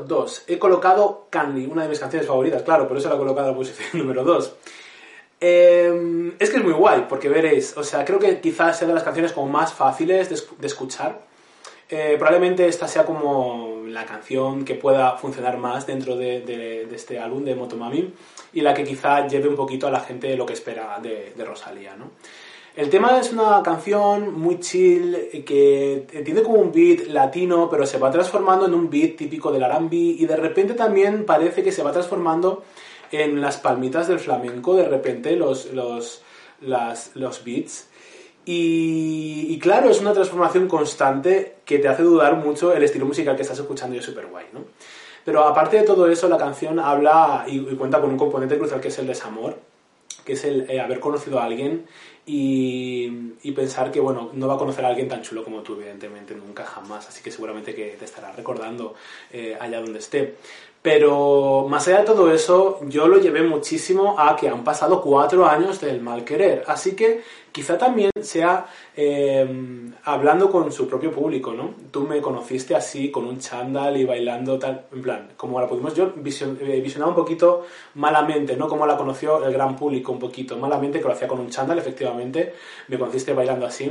2. 0.06 0.44
He 0.48 0.58
colocado 0.58 1.26
Candy, 1.30 1.66
una 1.66 1.82
de 1.84 1.88
mis 1.88 1.98
canciones 2.00 2.26
favoritas, 2.28 2.62
claro, 2.62 2.86
por 2.88 2.96
eso 2.96 3.08
la 3.08 3.14
he 3.14 3.18
colocado 3.18 3.48
en 3.48 3.52
la 3.52 3.58
posición 3.58 3.88
número 3.94 4.24
2. 4.24 4.54
Eh, 5.40 6.32
es 6.38 6.50
que 6.50 6.56
es 6.56 6.62
muy 6.64 6.72
guay, 6.72 7.06
porque 7.08 7.28
veréis, 7.28 7.76
o 7.76 7.84
sea, 7.84 8.04
creo 8.04 8.18
que 8.18 8.40
quizás 8.40 8.78
sea 8.78 8.88
de 8.88 8.94
las 8.94 9.02
canciones 9.02 9.32
como 9.32 9.48
más 9.50 9.72
fáciles 9.72 10.28
de, 10.30 10.36
esc- 10.36 10.56
de 10.56 10.66
escuchar. 10.66 11.20
Eh, 11.88 12.16
probablemente 12.18 12.66
esta 12.66 12.88
sea 12.88 13.04
como 13.04 13.82
la 13.86 14.04
canción 14.06 14.64
que 14.64 14.74
pueda 14.74 15.16
funcionar 15.18 15.56
más 15.58 15.86
dentro 15.86 16.16
de, 16.16 16.40
de- 16.40 16.86
de 16.86 16.96
este 16.96 17.18
álbum 17.20 17.44
de 17.44 17.54
Motomami 17.54 18.12
y 18.54 18.60
la 18.62 18.74
que 18.74 18.82
quizá 18.82 19.26
lleve 19.28 19.48
un 19.48 19.54
poquito 19.56 19.86
a 19.86 19.90
la 19.90 20.00
gente 20.00 20.36
lo 20.36 20.46
que 20.46 20.54
espera 20.54 20.98
de, 21.00 21.32
de 21.36 21.44
Rosalía, 21.44 21.94
¿no? 21.96 22.10
El 22.76 22.90
tema 22.90 23.18
es 23.18 23.32
una 23.32 23.62
canción 23.62 24.38
muy 24.38 24.60
chill 24.60 25.42
que 25.46 26.06
tiene 26.24 26.42
como 26.42 26.56
un 26.58 26.72
beat 26.72 27.06
latino, 27.08 27.70
pero 27.70 27.86
se 27.86 27.96
va 27.98 28.10
transformando 28.10 28.66
en 28.66 28.74
un 28.74 28.90
beat 28.90 29.16
típico 29.16 29.50
del 29.50 29.62
R&B 29.62 29.96
y 29.96 30.26
de 30.26 30.36
repente 30.36 30.74
también 30.74 31.24
parece 31.24 31.62
que 31.62 31.72
se 31.72 31.82
va 31.82 31.90
transformando 31.92 32.64
en 33.10 33.40
las 33.40 33.56
palmitas 33.56 34.08
del 34.08 34.18
flamenco, 34.18 34.76
de 34.76 34.86
repente 34.86 35.36
los, 35.36 35.72
los, 35.72 36.22
las- 36.60 37.12
los 37.14 37.42
beats. 37.44 37.88
Y, 38.44 39.46
y 39.48 39.58
claro, 39.58 39.88
es 39.88 40.00
una 40.02 40.12
transformación 40.12 40.68
constante 40.68 41.56
que 41.64 41.78
te 41.78 41.88
hace 41.88 42.02
dudar 42.02 42.36
mucho 42.36 42.74
el 42.74 42.82
estilo 42.82 43.06
musical 43.06 43.36
que 43.36 43.42
estás 43.42 43.58
escuchando 43.58 43.96
y 43.96 44.00
es 44.00 44.04
súper 44.04 44.26
guay, 44.26 44.46
¿no? 44.52 44.60
Pero 45.24 45.42
aparte 45.44 45.78
de 45.78 45.82
todo 45.82 46.06
eso, 46.08 46.28
la 46.28 46.36
canción 46.36 46.78
habla 46.78 47.44
y, 47.48 47.56
y 47.56 47.74
cuenta 47.74 48.00
con 48.02 48.10
un 48.10 48.18
componente 48.18 48.58
crucial 48.58 48.80
que 48.80 48.88
es 48.88 48.98
el 48.98 49.06
desamor, 49.08 49.58
que 50.24 50.34
es 50.34 50.44
el 50.44 50.70
eh, 50.70 50.80
haber 50.80 51.00
conocido 51.00 51.40
a 51.40 51.44
alguien 51.44 51.86
y, 52.28 53.52
pensar 53.52 53.92
que, 53.92 54.00
bueno, 54.00 54.30
no 54.34 54.48
va 54.48 54.54
a 54.54 54.58
conocer 54.58 54.84
a 54.84 54.88
alguien 54.88 55.08
tan 55.08 55.22
chulo 55.22 55.44
como 55.44 55.62
tú, 55.62 55.74
evidentemente, 55.74 56.34
nunca 56.34 56.64
jamás. 56.64 57.08
Así 57.08 57.22
que 57.22 57.30
seguramente 57.30 57.74
que 57.74 57.96
te 57.98 58.04
estará 58.04 58.32
recordando 58.32 58.94
eh, 59.32 59.56
allá 59.60 59.80
donde 59.80 60.00
esté. 60.00 60.34
Pero 60.86 61.66
más 61.68 61.88
allá 61.88 61.98
de 61.98 62.04
todo 62.04 62.30
eso, 62.32 62.78
yo 62.86 63.08
lo 63.08 63.18
llevé 63.18 63.42
muchísimo 63.42 64.14
a 64.20 64.36
que 64.36 64.48
han 64.48 64.62
pasado 64.62 65.02
cuatro 65.02 65.44
años 65.44 65.80
del 65.80 66.00
mal 66.00 66.22
querer. 66.22 66.62
Así 66.68 66.94
que 66.94 67.22
quizá 67.50 67.76
también 67.76 68.12
sea 68.22 68.66
eh, 68.96 69.90
hablando 70.04 70.48
con 70.48 70.70
su 70.70 70.86
propio 70.86 71.10
público, 71.10 71.52
¿no? 71.54 71.74
Tú 71.90 72.02
me 72.02 72.20
conociste 72.22 72.76
así, 72.76 73.10
con 73.10 73.24
un 73.24 73.40
chándal 73.40 73.96
y 73.96 74.04
bailando 74.04 74.60
tal, 74.60 74.84
en 74.92 75.02
plan, 75.02 75.28
como 75.36 75.60
la 75.60 75.66
pudimos 75.66 75.92
yo 75.92 76.14
vision- 76.14 76.56
eh, 76.60 76.80
visionaba 76.80 77.10
un 77.10 77.16
poquito 77.16 77.64
malamente, 77.94 78.56
¿no? 78.56 78.68
Como 78.68 78.86
la 78.86 78.96
conoció 78.96 79.44
el 79.44 79.52
gran 79.52 79.74
público 79.74 80.12
un 80.12 80.20
poquito 80.20 80.56
malamente, 80.56 81.00
que 81.00 81.04
lo 81.08 81.14
hacía 81.14 81.26
con 81.26 81.40
un 81.40 81.50
chándal, 81.50 81.78
efectivamente, 81.80 82.54
me 82.86 82.96
conociste 82.96 83.32
bailando 83.32 83.66
así. 83.66 83.90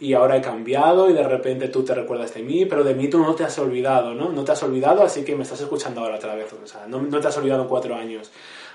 Y 0.00 0.14
ahora 0.14 0.36
he 0.36 0.40
cambiado 0.40 1.10
y 1.10 1.12
de 1.12 1.24
repente 1.24 1.68
tú 1.68 1.84
te 1.84 1.94
recuerdas 1.94 2.32
de 2.34 2.42
mí, 2.42 2.66
pero 2.66 2.84
de 2.84 2.94
mí 2.94 3.08
tú 3.08 3.18
no 3.18 3.34
te 3.34 3.44
has 3.44 3.58
olvidado, 3.58 4.14
¿no? 4.14 4.30
No 4.30 4.44
te 4.44 4.52
has 4.52 4.62
olvidado, 4.62 5.02
así 5.02 5.24
que 5.24 5.34
me 5.34 5.42
estás 5.42 5.60
escuchando 5.60 6.00
ahora 6.00 6.16
otra 6.16 6.34
vez. 6.36 6.52
O 6.52 6.66
sea, 6.66 6.86
no, 6.86 7.02
no 7.02 7.20
te 7.20 7.26
has 7.26 7.36
olvidado 7.36 7.62
en 7.62 7.68
cuatro 7.68 7.94
años. 7.96 8.30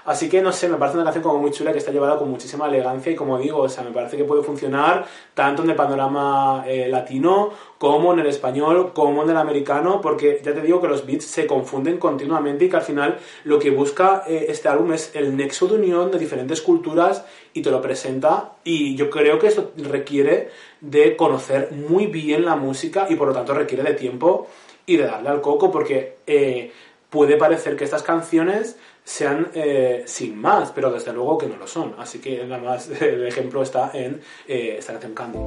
Así 0.05 0.27
que 0.27 0.41
no 0.41 0.51
sé, 0.51 0.67
me 0.67 0.75
parece 0.75 0.97
una 0.97 1.05
canción 1.05 1.23
como 1.23 1.39
muy 1.39 1.51
chula 1.51 1.71
que 1.71 1.77
está 1.77 1.91
llevada 1.91 2.17
con 2.17 2.29
muchísima 2.29 2.67
elegancia 2.67 3.11
y 3.11 3.15
como 3.15 3.37
digo, 3.37 3.59
o 3.59 3.69
sea, 3.69 3.83
me 3.83 3.91
parece 3.91 4.17
que 4.17 4.25
puede 4.25 4.43
funcionar 4.43 5.05
tanto 5.33 5.63
en 5.63 5.69
el 5.69 5.75
panorama 5.77 6.65
eh, 6.67 6.89
latino 6.89 7.51
como 7.77 8.11
en 8.11 8.19
el 8.19 8.27
español, 8.27 8.91
como 8.93 9.23
en 9.23 9.29
el 9.29 9.37
americano, 9.37 10.01
porque 10.01 10.41
ya 10.43 10.53
te 10.53 10.61
digo 10.61 10.81
que 10.81 10.89
los 10.89 11.05
beats 11.05 11.25
se 11.25 11.47
confunden 11.47 11.99
continuamente 11.99 12.65
y 12.65 12.69
que 12.69 12.75
al 12.75 12.81
final 12.81 13.17
lo 13.45 13.59
que 13.59 13.69
busca 13.69 14.23
eh, 14.27 14.47
este 14.49 14.67
álbum 14.67 14.91
es 14.91 15.15
el 15.15 15.37
nexo 15.37 15.67
de 15.67 15.75
unión 15.75 16.11
de 16.11 16.19
diferentes 16.19 16.61
culturas 16.61 17.25
y 17.53 17.61
te 17.61 17.71
lo 17.71 17.81
presenta 17.81 18.53
y 18.65 18.95
yo 18.95 19.09
creo 19.09 19.39
que 19.39 19.47
esto 19.47 19.71
requiere 19.77 20.49
de 20.81 21.15
conocer 21.15 21.71
muy 21.71 22.07
bien 22.07 22.43
la 22.43 22.57
música 22.57 23.07
y 23.09 23.15
por 23.15 23.29
lo 23.29 23.33
tanto 23.33 23.53
requiere 23.53 23.83
de 23.83 23.93
tiempo 23.93 24.47
y 24.85 24.97
de 24.97 25.05
darle 25.05 25.29
al 25.29 25.39
coco 25.41 25.71
porque 25.71 26.17
eh, 26.27 26.71
puede 27.09 27.37
parecer 27.37 27.75
que 27.75 27.83
estas 27.83 28.03
canciones 28.03 28.77
sean 29.03 29.49
eh, 29.53 30.03
sin 30.05 30.39
más, 30.39 30.71
pero 30.71 30.91
desde 30.91 31.13
luego 31.13 31.37
que 31.37 31.47
no 31.47 31.57
lo 31.57 31.67
son. 31.67 31.95
Así 31.97 32.19
que 32.19 32.43
nada 32.45 32.61
más 32.61 32.89
el 33.01 33.27
ejemplo 33.27 33.61
está 33.61 33.91
en 33.93 34.21
eh, 34.47 34.75
esta 34.79 34.93
canción 34.93 35.13
Candy. 35.13 35.39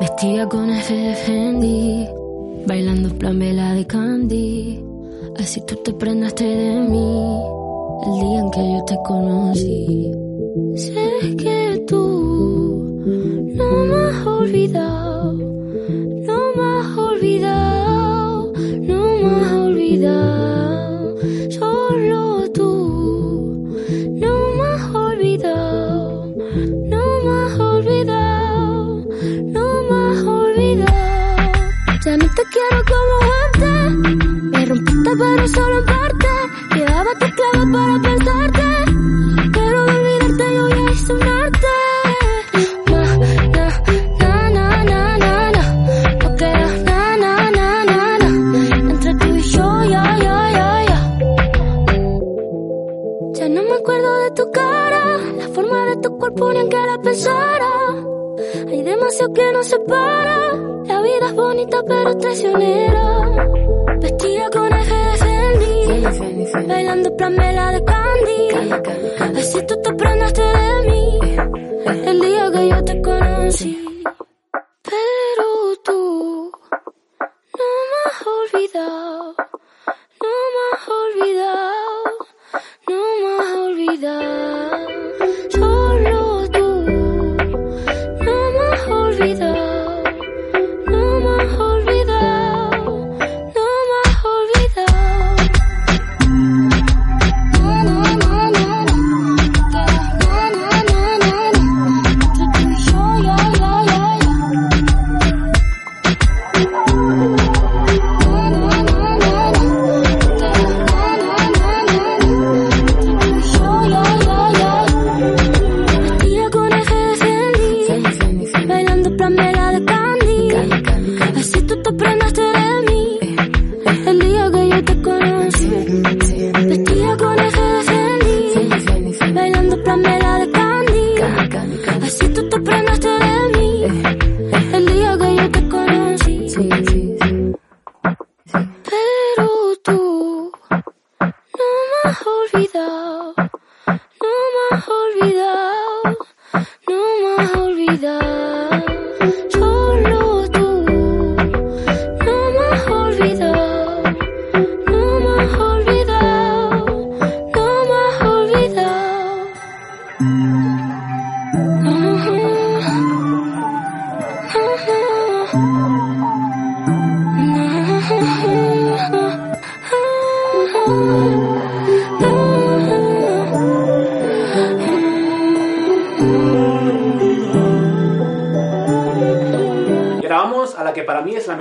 Vestida 0.00 0.48
con 0.48 0.70
Fendi, 0.70 2.08
bailando 2.66 3.14
plan 3.18 3.38
vela 3.38 3.74
de 3.74 3.86
Candy. 3.86 4.82
Así 5.38 5.60
tú 5.66 5.76
te 5.76 5.92
prendaste 5.92 6.44
de 6.44 6.80
mí 6.80 7.42
el 8.06 8.20
día 8.20 8.40
en 8.40 8.50
que 8.50 8.72
yo 8.72 8.84
te 8.84 8.96
conocí. 9.04 10.10
Sé 10.76 11.36
que 11.36 11.49
me 14.50 14.66
nos 59.60 59.68
separa. 59.68 60.38
La 60.86 61.02
vida 61.02 61.26
es 61.26 61.34
bonita 61.34 61.82
pero 61.86 62.16
traicionera. 62.16 63.06
Vestida 64.00 64.50
con 64.50 64.72
eje 64.72 64.94
de 64.94 65.16
Fendi, 65.22 66.66
bailando 66.66 67.16
plamela 67.16 67.72
de 67.72 67.84
Candy. 67.84 69.38
Así 69.38 69.58
tú 69.66 69.74
te 69.82 69.92
prendaste 69.92 70.42
de 70.42 70.88
mí 70.88 71.18
el 72.10 72.20
día 72.20 72.50
que 72.50 72.68
yo 72.70 72.84
te 72.84 73.02
conocí. 73.02 74.02
Pero 74.82 75.46
tú 75.84 76.52
no 77.58 77.68
me 77.90 77.98
has 78.06 78.26
olvidado, 78.38 79.34
no 80.22 80.34
me 80.54 80.62
has 80.72 80.88
olvidado, 81.02 81.94
no 82.88 82.98
me 83.20 83.42
has 83.42 83.56
olvidado. 83.68 84.39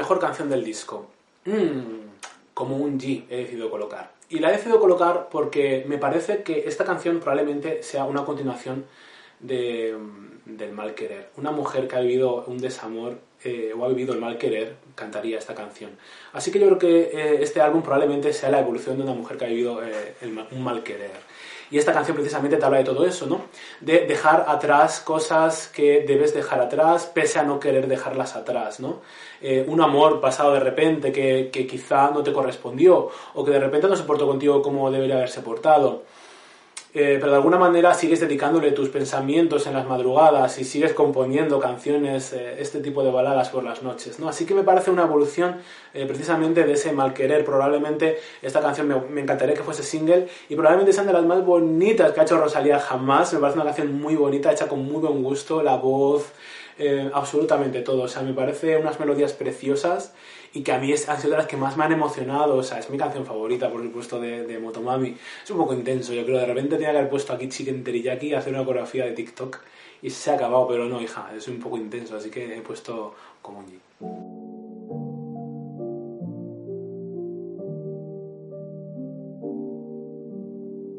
Mejor 0.09 0.25
canción 0.25 0.49
del 0.49 0.63
disco. 0.63 1.05
Mm, 1.45 2.09
como 2.55 2.77
un 2.77 2.99
G 2.99 3.25
he 3.29 3.37
decidido 3.43 3.69
colocar. 3.69 4.11
Y 4.27 4.39
la 4.39 4.49
he 4.49 4.53
decidido 4.53 4.79
colocar 4.79 5.29
porque 5.29 5.85
me 5.87 5.99
parece 5.99 6.41
que 6.41 6.67
esta 6.67 6.83
canción 6.83 7.19
probablemente 7.19 7.83
sea 7.83 8.05
una 8.05 8.25
continuación 8.25 8.85
de, 9.39 9.95
mm, 9.95 10.57
del 10.57 10.71
mal 10.71 10.95
querer. 10.95 11.29
Una 11.37 11.51
mujer 11.51 11.87
que 11.87 11.95
ha 11.95 11.99
vivido 11.99 12.43
un 12.47 12.57
desamor 12.57 13.19
eh, 13.43 13.71
o 13.77 13.85
ha 13.85 13.87
vivido 13.87 14.13
el 14.15 14.19
mal 14.19 14.39
querer 14.39 14.77
cantaría 14.95 15.37
esta 15.37 15.53
canción. 15.53 15.91
Así 16.33 16.51
que 16.51 16.59
yo 16.59 16.65
creo 16.65 16.79
que 16.79 17.01
eh, 17.13 17.43
este 17.43 17.61
álbum 17.61 17.83
probablemente 17.83 18.33
sea 18.33 18.49
la 18.49 18.61
evolución 18.61 18.97
de 18.97 19.03
una 19.03 19.13
mujer 19.13 19.37
que 19.37 19.45
ha 19.45 19.47
vivido 19.47 19.83
eh, 19.83 20.15
un 20.51 20.63
mal 20.63 20.81
querer. 20.81 21.29
Y 21.71 21.77
esta 21.77 21.93
canción 21.93 22.15
precisamente 22.17 22.57
te 22.57 22.65
habla 22.65 22.79
de 22.79 22.83
todo 22.83 23.05
eso, 23.05 23.27
¿no? 23.27 23.45
De 23.79 24.07
dejar 24.07 24.45
atrás 24.47 24.99
cosas 25.01 25.67
que 25.67 26.01
debes 26.01 26.33
dejar 26.33 26.61
atrás, 26.61 27.05
pese 27.05 27.37
a 27.37 27.43
no 27.43 27.59
querer 27.59 27.87
dejarlas 27.87 28.35
atrás, 28.35 28.79
¿no? 28.79 29.01
Eh, 29.41 29.65
un 29.67 29.79
amor 29.81 30.19
pasado 30.19 30.53
de 30.53 30.59
repente 30.59 31.11
que, 31.11 31.49
que 31.51 31.65
quizá 31.65 32.11
no 32.11 32.23
te 32.23 32.33
correspondió, 32.33 33.09
o 33.33 33.45
que 33.45 33.51
de 33.51 33.59
repente 33.59 33.87
no 33.87 33.95
se 33.95 34.03
portó 34.03 34.27
contigo 34.27 34.61
como 34.61 34.91
debería 34.91 35.15
haberse 35.15 35.41
portado. 35.41 36.03
Eh, 36.91 37.17
pero 37.19 37.29
de 37.29 37.37
alguna 37.37 37.59
manera 37.59 37.93
sigues 37.93 38.19
dedicándole 38.19 38.71
tus 38.71 38.89
pensamientos 38.89 39.67
en 39.67 39.73
las 39.73 39.85
madrugadas 39.85 40.57
y 40.57 40.63
sigues 40.63 40.93
componiendo 40.93 41.59
canciones, 41.59 42.33
eh, 42.33 42.55
este 42.57 42.79
tipo 42.79 43.03
de 43.03 43.11
baladas 43.11 43.49
por 43.49 43.63
las 43.63 43.83
noches, 43.83 44.19
¿no? 44.19 44.27
Así 44.27 44.47
que 44.47 44.55
me 44.55 44.63
parece 44.63 44.89
una 44.89 45.03
evolución 45.03 45.57
precisamente 45.93 46.63
de 46.63 46.73
ese 46.73 46.91
mal 46.91 47.13
querer. 47.13 47.45
Probablemente 47.45 48.17
esta 48.41 48.59
canción 48.59 48.87
me, 48.87 48.95
me 49.01 49.21
encantaría 49.21 49.53
que 49.53 49.61
fuese 49.61 49.83
single 49.83 50.27
y 50.49 50.55
probablemente 50.55 50.91
sean 50.91 51.05
de 51.05 51.13
las 51.13 51.25
más 51.25 51.45
bonitas 51.45 52.11
que 52.11 52.21
ha 52.21 52.23
hecho 52.23 52.39
Rosalía 52.39 52.79
jamás. 52.79 53.33
Me 53.33 53.39
parece 53.39 53.59
una 53.59 53.65
canción 53.65 53.93
muy 54.01 54.15
bonita, 54.15 54.51
hecha 54.51 54.67
con 54.67 54.83
muy 54.83 54.99
buen 54.99 55.21
gusto, 55.21 55.61
la 55.61 55.75
voz, 55.75 56.25
eh, 56.79 57.11
absolutamente 57.13 57.81
todo. 57.81 58.03
O 58.03 58.07
sea, 58.07 58.21
me 58.23 58.33
parece 58.33 58.77
unas 58.77 58.99
melodías 58.99 59.33
preciosas 59.33 60.13
y 60.53 60.63
que 60.63 60.71
a 60.71 60.79
mí 60.79 60.91
es, 60.91 61.07
han 61.09 61.19
sido 61.19 61.37
las 61.37 61.45
que 61.45 61.57
más 61.57 61.77
me 61.77 61.83
han 61.83 61.91
emocionado. 61.91 62.55
O 62.57 62.63
sea, 62.63 62.79
es 62.79 62.89
mi 62.89 62.97
canción 62.97 63.25
favorita, 63.25 63.69
por 63.69 63.83
supuesto, 63.83 64.19
de, 64.19 64.47
de 64.47 64.59
Motomami. 64.59 65.15
Es 65.43 65.51
un 65.51 65.57
poco 65.57 65.73
intenso, 65.73 66.13
yo 66.13 66.25
creo. 66.25 66.39
De 66.39 66.45
repente 66.45 66.75
tenía 66.75 66.91
que 66.91 66.97
haber 66.97 67.09
puesto 67.09 67.33
aquí 67.33 67.49
Chicken 67.49 67.83
Teriyaki 67.83 68.33
a 68.33 68.39
hacer 68.39 68.53
una 68.53 68.65
coreografía 68.65 69.05
de 69.05 69.11
TikTok 69.11 69.59
y 70.01 70.09
se 70.09 70.31
ha 70.31 70.35
acabado, 70.35 70.67
pero 70.67 70.85
no, 70.85 71.01
hija, 71.01 71.29
es 71.35 71.47
un 71.47 71.59
poco 71.59 71.77
intenso, 71.77 72.15
así 72.15 72.29
que 72.29 72.57
he 72.57 72.61
puesto 72.61 73.13
como 73.41 73.59
un. 73.59 73.79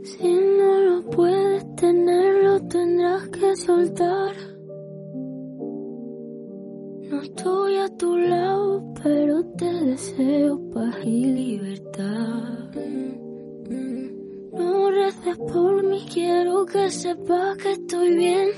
Si 0.04 0.28
no 0.28 0.80
lo 0.80 1.10
puedes 1.10 1.76
tener, 1.76 2.44
lo 2.44 2.68
tendrás 2.68 3.28
que 3.28 3.56
soltar. 3.56 4.49
A 7.84 7.88
tu 7.96 8.16
lado, 8.16 8.82
pero 9.02 9.44
te 9.56 9.72
deseo 9.84 10.60
paz 10.70 10.96
y 11.04 11.24
libertad. 11.26 12.70
No 14.52 14.90
reces 14.90 15.38
por 15.38 15.82
mí, 15.84 16.04
quiero 16.12 16.66
que 16.66 16.90
sepas 16.90 17.56
que 17.56 17.72
estoy 17.72 18.16
bien. 18.16 18.48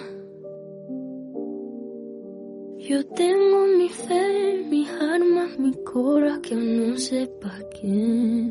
Yo 2.79 3.07
tengo 3.07 3.67
mi 3.79 3.89
fe, 3.89 4.67
mis 4.69 4.91
armas, 4.91 5.59
mi 5.59 5.73
cora, 5.85 6.41
que 6.43 6.57
no 6.57 6.97
sepa 6.97 7.53
quién. 7.79 8.51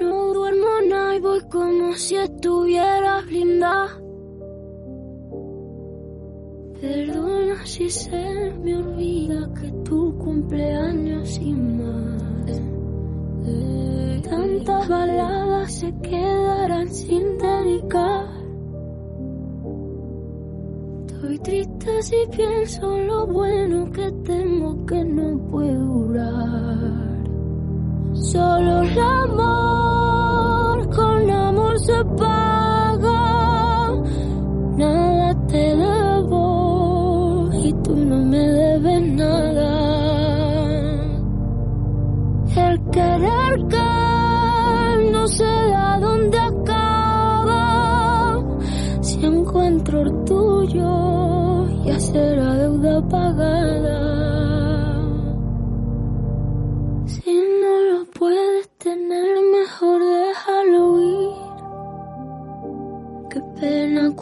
No 0.00 0.32
duermo 0.32 0.68
nada 0.88 1.16
y 1.16 1.20
voy 1.20 1.40
como 1.50 1.94
si 1.94 2.16
estuviera 2.16 3.22
blindada. 3.22 4.00
Perdona 7.56 7.66
si 7.66 7.90
se 7.90 8.52
me 8.62 8.76
olvida 8.76 9.48
que 9.54 9.70
tu 9.84 10.16
cumpleaños 10.18 11.28
sin 11.28 11.78
más. 11.78 12.60
Tantas 14.22 14.88
baladas 14.88 15.72
se 15.72 15.94
quedarán 16.00 16.88
sin 16.88 17.38
dedicar. 17.38 18.26
Estoy 21.06 21.38
triste 21.38 22.02
si 22.02 22.16
pienso 22.36 22.98
lo 22.98 23.26
bueno 23.26 23.90
que 23.90 24.10
tengo 24.24 24.86
que 24.86 25.04
no 25.04 25.38
puedo 25.50 25.84
durar. 25.84 27.24
Solo 28.14 28.82
el 28.82 28.94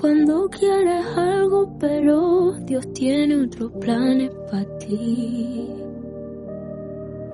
cuando 0.04 0.50
quieres 0.50 1.06
algo, 1.16 1.78
pero 1.80 2.52
Dios 2.66 2.92
tiene 2.92 3.42
otros 3.42 3.72
planes 3.80 4.30
para 4.50 4.76
ti. 4.76 5.66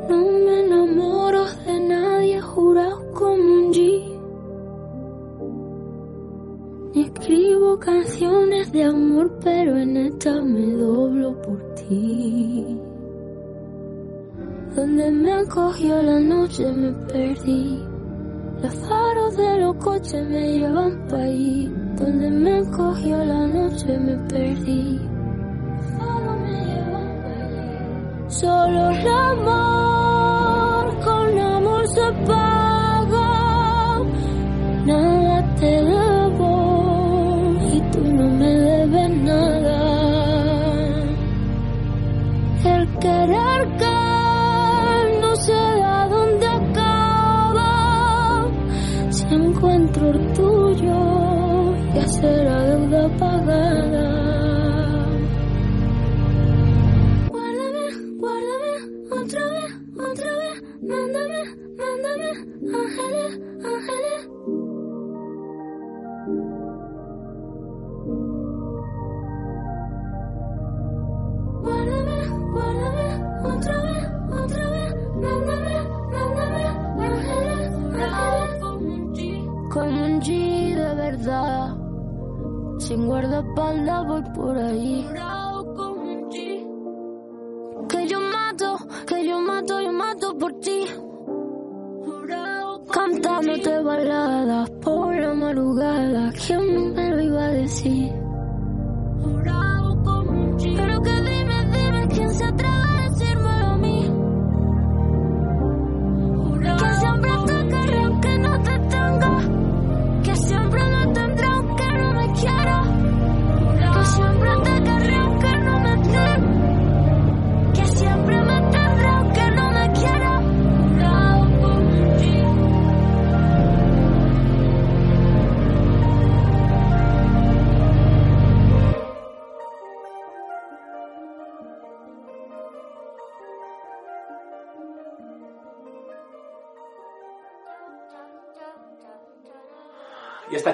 No 0.09 0.19
me 0.19 0.67
enamoro 0.67 1.47
de 1.67 1.81
nadie, 1.81 2.41
jurado 2.41 3.11
como 3.11 3.43
un 3.43 3.73
G. 3.73 4.21
Ni 6.95 7.03
escribo 7.03 7.77
canciones 7.81 8.71
de 8.71 8.85
amor, 8.85 9.37
pero 9.43 9.77
en 9.77 9.97
esta 9.97 10.41
me 10.41 10.71
doblo 10.75 11.43
por 11.43 11.75
ti. 11.75 12.79
Donde 14.77 15.11
me 15.11 15.45
cogió 15.47 16.01
la 16.01 16.21
noche 16.21 16.71
me 16.71 16.93
perdí. 17.09 17.83
Los 18.63 18.75
faros 18.77 19.37
de 19.37 19.59
los 19.59 19.75
coches 19.75 20.25
me 20.29 20.59
llevan 20.59 21.09
pa' 21.09 21.17
ahí. 21.17 21.80
Donde 22.01 22.31
me 22.31 22.65
cogió 22.71 23.23
la 23.23 23.47
noche 23.47 23.99
me 23.99 24.17
perdí. 24.31 24.99
Faros 25.99 26.39
me 26.41 26.57
allí. 27.41 27.77
Solo 28.29 28.89
el 28.89 29.07
amor 29.07 30.99
con 31.05 31.39
amor 31.39 31.87
se 31.89 32.11
paga. 32.27 33.29
Nada 34.87 35.55
te 35.57 35.67
debo 35.67 35.90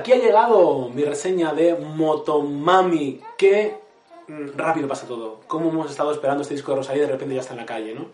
aquí 0.06 0.12
ha 0.12 0.24
llegado 0.24 0.88
mi 0.94 1.02
reseña 1.02 1.52
de 1.52 1.74
Motomami, 1.74 3.20
que 3.36 3.74
mm, 4.28 4.50
rápido 4.56 4.86
pasa 4.86 5.08
todo. 5.08 5.40
Como 5.48 5.70
hemos 5.70 5.90
estado 5.90 6.12
esperando 6.12 6.42
este 6.42 6.54
disco 6.54 6.70
de 6.70 6.76
Rosalía 6.76 7.02
y 7.02 7.06
de 7.06 7.12
repente 7.12 7.34
ya 7.34 7.40
está 7.40 7.54
en 7.54 7.58
la 7.58 7.66
calle, 7.66 7.92
¿no? 7.92 8.06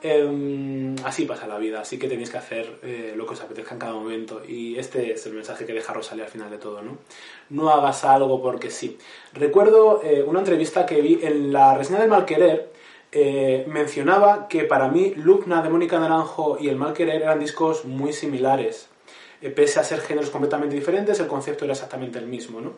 Em, 0.00 0.94
así 1.04 1.24
pasa 1.24 1.48
la 1.48 1.58
vida, 1.58 1.80
así 1.80 1.98
que 1.98 2.06
tenéis 2.06 2.30
que 2.30 2.38
hacer 2.38 2.78
eh, 2.84 3.14
lo 3.16 3.26
que 3.26 3.32
os 3.32 3.40
apetezca 3.40 3.72
en 3.74 3.80
cada 3.80 3.94
momento. 3.94 4.42
Y 4.46 4.78
este 4.78 5.12
es 5.12 5.26
el 5.26 5.32
mensaje 5.32 5.66
que 5.66 5.72
deja 5.72 5.92
Rosalía 5.92 6.26
al 6.26 6.30
final 6.30 6.50
de 6.50 6.58
todo, 6.58 6.82
¿no? 6.82 6.98
No 7.50 7.70
hagas 7.70 8.04
algo 8.04 8.40
porque 8.40 8.70
sí. 8.70 8.96
Recuerdo 9.32 10.02
eh, 10.04 10.22
una 10.22 10.38
entrevista 10.38 10.86
que 10.86 11.00
vi 11.00 11.18
en 11.20 11.52
la 11.52 11.76
reseña 11.76 11.98
del 11.98 12.10
Malquerer, 12.10 12.70
eh, 13.10 13.64
mencionaba 13.66 14.46
que 14.46 14.62
para 14.62 14.86
mí 14.86 15.14
Lupna 15.16 15.62
de 15.62 15.68
Mónica 15.68 15.98
Naranjo 15.98 16.58
y 16.60 16.68
El 16.68 16.76
Malquerer 16.76 17.22
eran 17.22 17.40
discos 17.40 17.84
muy 17.86 18.12
similares. 18.12 18.93
Eh, 19.42 19.50
pese 19.50 19.80
a 19.80 19.84
ser 19.84 20.00
géneros 20.00 20.30
completamente 20.30 20.74
diferentes, 20.74 21.18
el 21.20 21.26
concepto 21.26 21.64
era 21.64 21.72
exactamente 21.72 22.18
el 22.18 22.26
mismo, 22.26 22.60
¿no? 22.60 22.72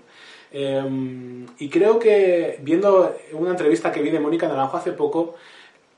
Eh, 0.53 1.47
y 1.59 1.69
creo 1.69 1.99
que 1.99 2.59
viendo 2.63 3.17
una 3.33 3.51
entrevista 3.51 3.93
que 3.93 4.01
vi 4.01 4.11
de 4.11 4.21
Mónica 4.21 4.49
Naranjo 4.49 4.77
hace 4.77 4.93
poco, 4.93 5.35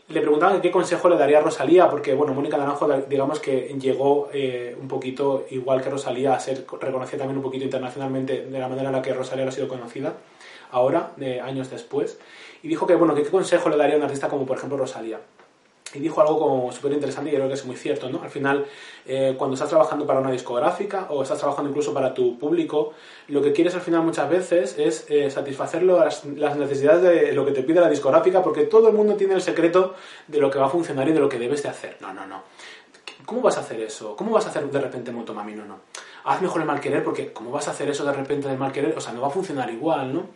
le 0.08 0.20
preguntaban 0.22 0.60
qué 0.60 0.70
consejo 0.70 1.08
le 1.08 1.16
daría 1.16 1.38
a 1.38 1.42
Rosalía, 1.42 1.88
porque 1.88 2.14
bueno, 2.14 2.32
Mónica 2.32 2.56
Naranjo, 2.56 2.88
digamos 3.08 3.40
que 3.40 3.76
llegó 3.78 4.30
eh, 4.32 4.74
un 4.80 4.88
poquito, 4.88 5.46
igual 5.50 5.82
que 5.82 5.90
Rosalía, 5.90 6.34
a 6.34 6.40
ser 6.40 6.64
reconocida 6.80 7.18
también 7.18 7.36
un 7.36 7.42
poquito 7.42 7.64
internacionalmente 7.64 8.46
de 8.46 8.58
la 8.58 8.68
manera 8.68 8.88
en 8.88 8.94
la 8.94 9.02
que 9.02 9.12
Rosalía 9.12 9.46
ha 9.46 9.52
sido 9.52 9.68
conocida, 9.68 10.14
ahora, 10.70 11.12
de 11.16 11.40
años 11.40 11.70
después, 11.70 12.18
y 12.62 12.68
dijo 12.68 12.86
que 12.86 12.94
bueno, 12.94 13.14
que 13.14 13.22
qué 13.22 13.30
consejo 13.30 13.68
le 13.68 13.76
daría 13.76 13.96
a 13.96 13.98
un 13.98 14.04
artista 14.04 14.28
como 14.28 14.46
por 14.46 14.56
ejemplo 14.56 14.78
Rosalía. 14.78 15.20
Y 15.94 16.00
dijo 16.00 16.20
algo 16.20 16.38
como 16.38 16.72
súper 16.72 16.92
interesante 16.92 17.30
y 17.30 17.34
creo 17.34 17.48
que 17.48 17.54
es 17.54 17.64
muy 17.64 17.76
cierto, 17.76 18.10
¿no? 18.10 18.22
Al 18.22 18.28
final, 18.28 18.66
eh, 19.06 19.34
cuando 19.38 19.54
estás 19.54 19.70
trabajando 19.70 20.06
para 20.06 20.20
una 20.20 20.30
discográfica 20.30 21.06
o 21.08 21.22
estás 21.22 21.38
trabajando 21.38 21.70
incluso 21.70 21.94
para 21.94 22.12
tu 22.12 22.38
público, 22.38 22.92
lo 23.28 23.40
que 23.40 23.52
quieres 23.52 23.74
al 23.74 23.80
final 23.80 24.02
muchas 24.02 24.28
veces 24.28 24.78
es 24.78 25.06
eh, 25.08 25.30
satisfacer 25.30 25.82
las, 25.82 26.24
necesidades 26.24 27.02
de 27.02 27.32
lo 27.32 27.46
que 27.46 27.52
te 27.52 27.62
pide 27.62 27.80
la 27.80 27.88
discográfica 27.88 28.42
porque 28.42 28.64
todo 28.64 28.88
el 28.88 28.94
mundo 28.94 29.14
tiene 29.14 29.34
el 29.34 29.40
secreto 29.40 29.94
de 30.26 30.38
lo 30.38 30.50
que 30.50 30.58
va 30.58 30.66
a 30.66 30.70
funcionar 30.70 31.08
y 31.08 31.12
de 31.12 31.20
lo 31.20 31.28
que 31.28 31.38
debes 31.38 31.62
de 31.62 31.70
hacer. 31.70 31.96
No, 32.00 32.12
no, 32.12 32.26
no. 32.26 32.42
¿Cómo 33.24 33.40
vas 33.40 33.56
a 33.56 33.60
hacer 33.60 33.80
eso? 33.80 34.14
¿Cómo 34.14 34.32
vas 34.32 34.46
a 34.46 34.50
hacer 34.50 34.70
de 34.70 34.80
repente 34.80 35.10
Motomami? 35.10 35.54
No, 35.54 35.64
no. 35.64 35.80
Haz 36.24 36.42
mejor 36.42 36.60
el 36.60 36.66
mal 36.66 36.80
querer 36.80 37.02
porque 37.02 37.32
¿cómo 37.32 37.50
vas 37.50 37.68
a 37.68 37.70
hacer 37.70 37.88
eso 37.88 38.04
de 38.04 38.12
repente 38.12 38.48
del 38.48 38.58
mal 38.58 38.72
querer? 38.72 38.96
O 38.96 39.00
sea, 39.00 39.12
no 39.12 39.22
va 39.22 39.28
a 39.28 39.30
funcionar 39.30 39.70
igual, 39.70 40.12
¿no? 40.12 40.26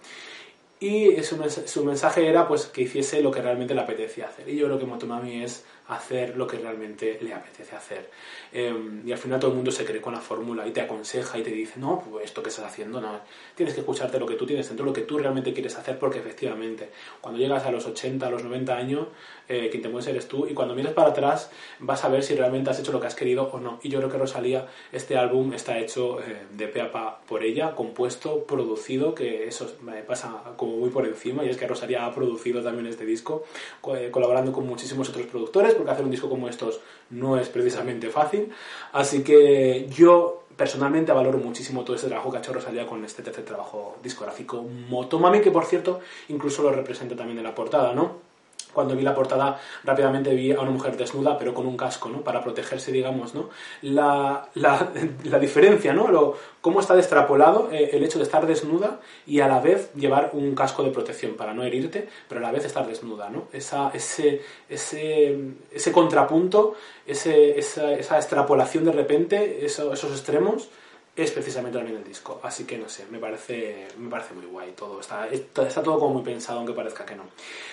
Y 0.82 1.22
su, 1.22 1.38
su 1.66 1.84
mensaje 1.84 2.28
era 2.28 2.48
pues 2.48 2.66
que 2.66 2.82
hiciese 2.82 3.22
lo 3.22 3.30
que 3.30 3.40
realmente 3.40 3.72
le 3.72 3.82
apetecía 3.82 4.26
hacer. 4.26 4.48
Y 4.48 4.56
yo 4.56 4.66
creo 4.66 4.80
que 4.80 4.84
Motomami 4.84 5.44
es 5.44 5.64
hacer 5.88 6.36
lo 6.36 6.46
que 6.46 6.58
realmente 6.58 7.18
le 7.20 7.34
apetece 7.34 7.74
hacer. 7.76 8.08
Eh, 8.52 8.72
y 9.04 9.12
al 9.12 9.18
final 9.18 9.38
todo 9.40 9.50
el 9.50 9.56
mundo 9.56 9.70
se 9.70 9.84
cree 9.84 10.00
con 10.00 10.12
la 10.14 10.20
fórmula 10.20 10.66
y 10.66 10.70
te 10.70 10.80
aconseja 10.80 11.38
y 11.38 11.42
te 11.42 11.50
dice, 11.50 11.80
no, 11.80 12.02
pues 12.10 12.24
esto 12.26 12.42
que 12.42 12.48
estás 12.50 12.66
haciendo, 12.66 13.00
no. 13.00 13.20
Tienes 13.54 13.74
que 13.74 13.80
escucharte 13.80 14.18
lo 14.18 14.26
que 14.26 14.34
tú 14.34 14.46
tienes 14.46 14.68
dentro, 14.68 14.86
lo 14.86 14.92
que 14.92 15.02
tú 15.02 15.18
realmente 15.18 15.52
quieres 15.52 15.76
hacer, 15.76 15.98
porque 15.98 16.18
efectivamente, 16.20 16.90
cuando 17.20 17.40
llegas 17.40 17.64
a 17.66 17.70
los 17.72 17.84
80, 17.86 18.26
a 18.26 18.30
los 18.30 18.44
90 18.44 18.76
años, 18.76 19.08
eh, 19.48 19.68
quien 19.70 19.82
te 19.82 19.88
mueves 19.88 20.06
eres 20.06 20.28
tú. 20.28 20.46
Y 20.46 20.54
cuando 20.54 20.74
mires 20.74 20.92
para 20.92 21.10
atrás, 21.10 21.50
vas 21.80 22.04
a 22.04 22.08
ver 22.08 22.22
si 22.22 22.34
realmente 22.34 22.70
has 22.70 22.78
hecho 22.78 22.92
lo 22.92 23.00
que 23.00 23.06
has 23.08 23.14
querido 23.14 23.50
o 23.52 23.58
no. 23.60 23.80
Y 23.82 23.88
yo 23.88 23.98
creo 23.98 24.10
que 24.10 24.18
Rosalía, 24.18 24.66
este 24.92 25.16
álbum 25.16 25.52
está 25.52 25.78
hecho 25.78 26.20
eh, 26.20 26.42
de 26.52 26.68
pe 26.68 26.80
a 26.80 26.92
pa 26.92 27.20
por 27.26 27.42
ella, 27.42 27.74
compuesto, 27.74 28.44
producido, 28.44 29.14
que 29.14 29.46
eso 29.48 29.70
pasa 30.06 30.42
como 30.56 30.76
muy 30.76 30.90
por 30.90 31.06
encima, 31.06 31.44
y 31.44 31.48
es 31.50 31.56
que 31.56 31.66
Rosalía 31.66 32.06
ha 32.06 32.14
producido 32.14 32.62
también 32.62 32.86
este 32.86 33.04
disco, 33.04 33.44
co- 33.80 33.96
eh, 33.96 34.10
colaborando 34.10 34.52
con 34.52 34.66
muchísimos 34.66 35.08
otros 35.08 35.26
productores, 35.26 35.71
porque 35.74 35.90
hacer 35.90 36.04
un 36.04 36.10
disco 36.10 36.28
como 36.28 36.48
estos 36.48 36.80
no 37.10 37.38
es 37.38 37.48
precisamente 37.48 38.08
fácil. 38.08 38.50
Así 38.92 39.22
que 39.22 39.88
yo 39.88 40.44
personalmente 40.56 41.12
valoro 41.12 41.38
muchísimo 41.38 41.84
todo 41.84 41.96
ese 41.96 42.08
trabajo 42.08 42.30
que 42.30 42.36
ha 42.36 42.40
hecho 42.40 42.52
Rosalía 42.52 42.86
con 42.86 43.04
este 43.04 43.22
tercer 43.22 43.44
trabajo 43.44 43.96
discográfico 44.02 44.62
Motomami, 44.62 45.40
que 45.40 45.50
por 45.50 45.64
cierto 45.64 46.00
incluso 46.28 46.62
lo 46.62 46.72
representa 46.72 47.16
también 47.16 47.38
en 47.38 47.44
la 47.44 47.54
portada, 47.54 47.94
¿no? 47.94 48.31
Cuando 48.72 48.96
vi 48.96 49.02
la 49.02 49.14
portada 49.14 49.60
rápidamente 49.84 50.34
vi 50.34 50.52
a 50.52 50.60
una 50.60 50.70
mujer 50.70 50.96
desnuda 50.96 51.38
pero 51.38 51.54
con 51.54 51.66
un 51.66 51.76
casco, 51.76 52.08
¿no? 52.08 52.22
Para 52.22 52.42
protegerse, 52.42 52.92
digamos, 52.92 53.34
¿no? 53.34 53.50
La, 53.82 54.48
la, 54.54 54.90
la 55.24 55.38
diferencia, 55.38 55.92
¿no? 55.92 56.08
Lo, 56.08 56.36
cómo 56.60 56.80
está 56.80 56.96
extrapolado 56.96 57.68
eh, 57.72 57.90
el 57.92 58.04
hecho 58.04 58.18
de 58.18 58.24
estar 58.24 58.46
desnuda 58.46 59.00
y 59.26 59.40
a 59.40 59.48
la 59.48 59.60
vez 59.60 59.92
llevar 59.94 60.30
un 60.32 60.54
casco 60.54 60.82
de 60.82 60.90
protección 60.90 61.34
para 61.34 61.54
no 61.54 61.62
herirte, 61.64 62.08
pero 62.28 62.40
a 62.40 62.42
la 62.44 62.52
vez 62.52 62.64
estar 62.64 62.86
desnuda, 62.86 63.30
¿no? 63.30 63.44
Esa, 63.52 63.90
ese, 63.94 64.42
ese, 64.68 65.38
ese 65.72 65.92
contrapunto, 65.92 66.74
ese, 67.06 67.58
esa, 67.58 67.92
esa 67.92 68.16
extrapolación 68.16 68.84
de 68.84 68.92
repente, 68.92 69.64
eso- 69.64 69.92
esos 69.92 70.10
extremos, 70.12 70.68
es 71.14 71.30
precisamente 71.30 71.76
también 71.76 71.98
el 71.98 72.04
disco. 72.04 72.40
Así 72.42 72.64
que 72.64 72.78
no 72.78 72.88
sé, 72.88 73.06
me 73.10 73.18
parece, 73.18 73.88
me 73.98 74.08
parece 74.08 74.34
muy 74.34 74.46
guay 74.46 74.72
todo. 74.72 75.00
Está, 75.00 75.28
está, 75.28 75.82
todo 75.82 75.98
como 75.98 76.14
muy 76.14 76.22
pensado, 76.22 76.58
aunque 76.58 76.72
parezca 76.72 77.04
que 77.04 77.14
no. 77.14 77.24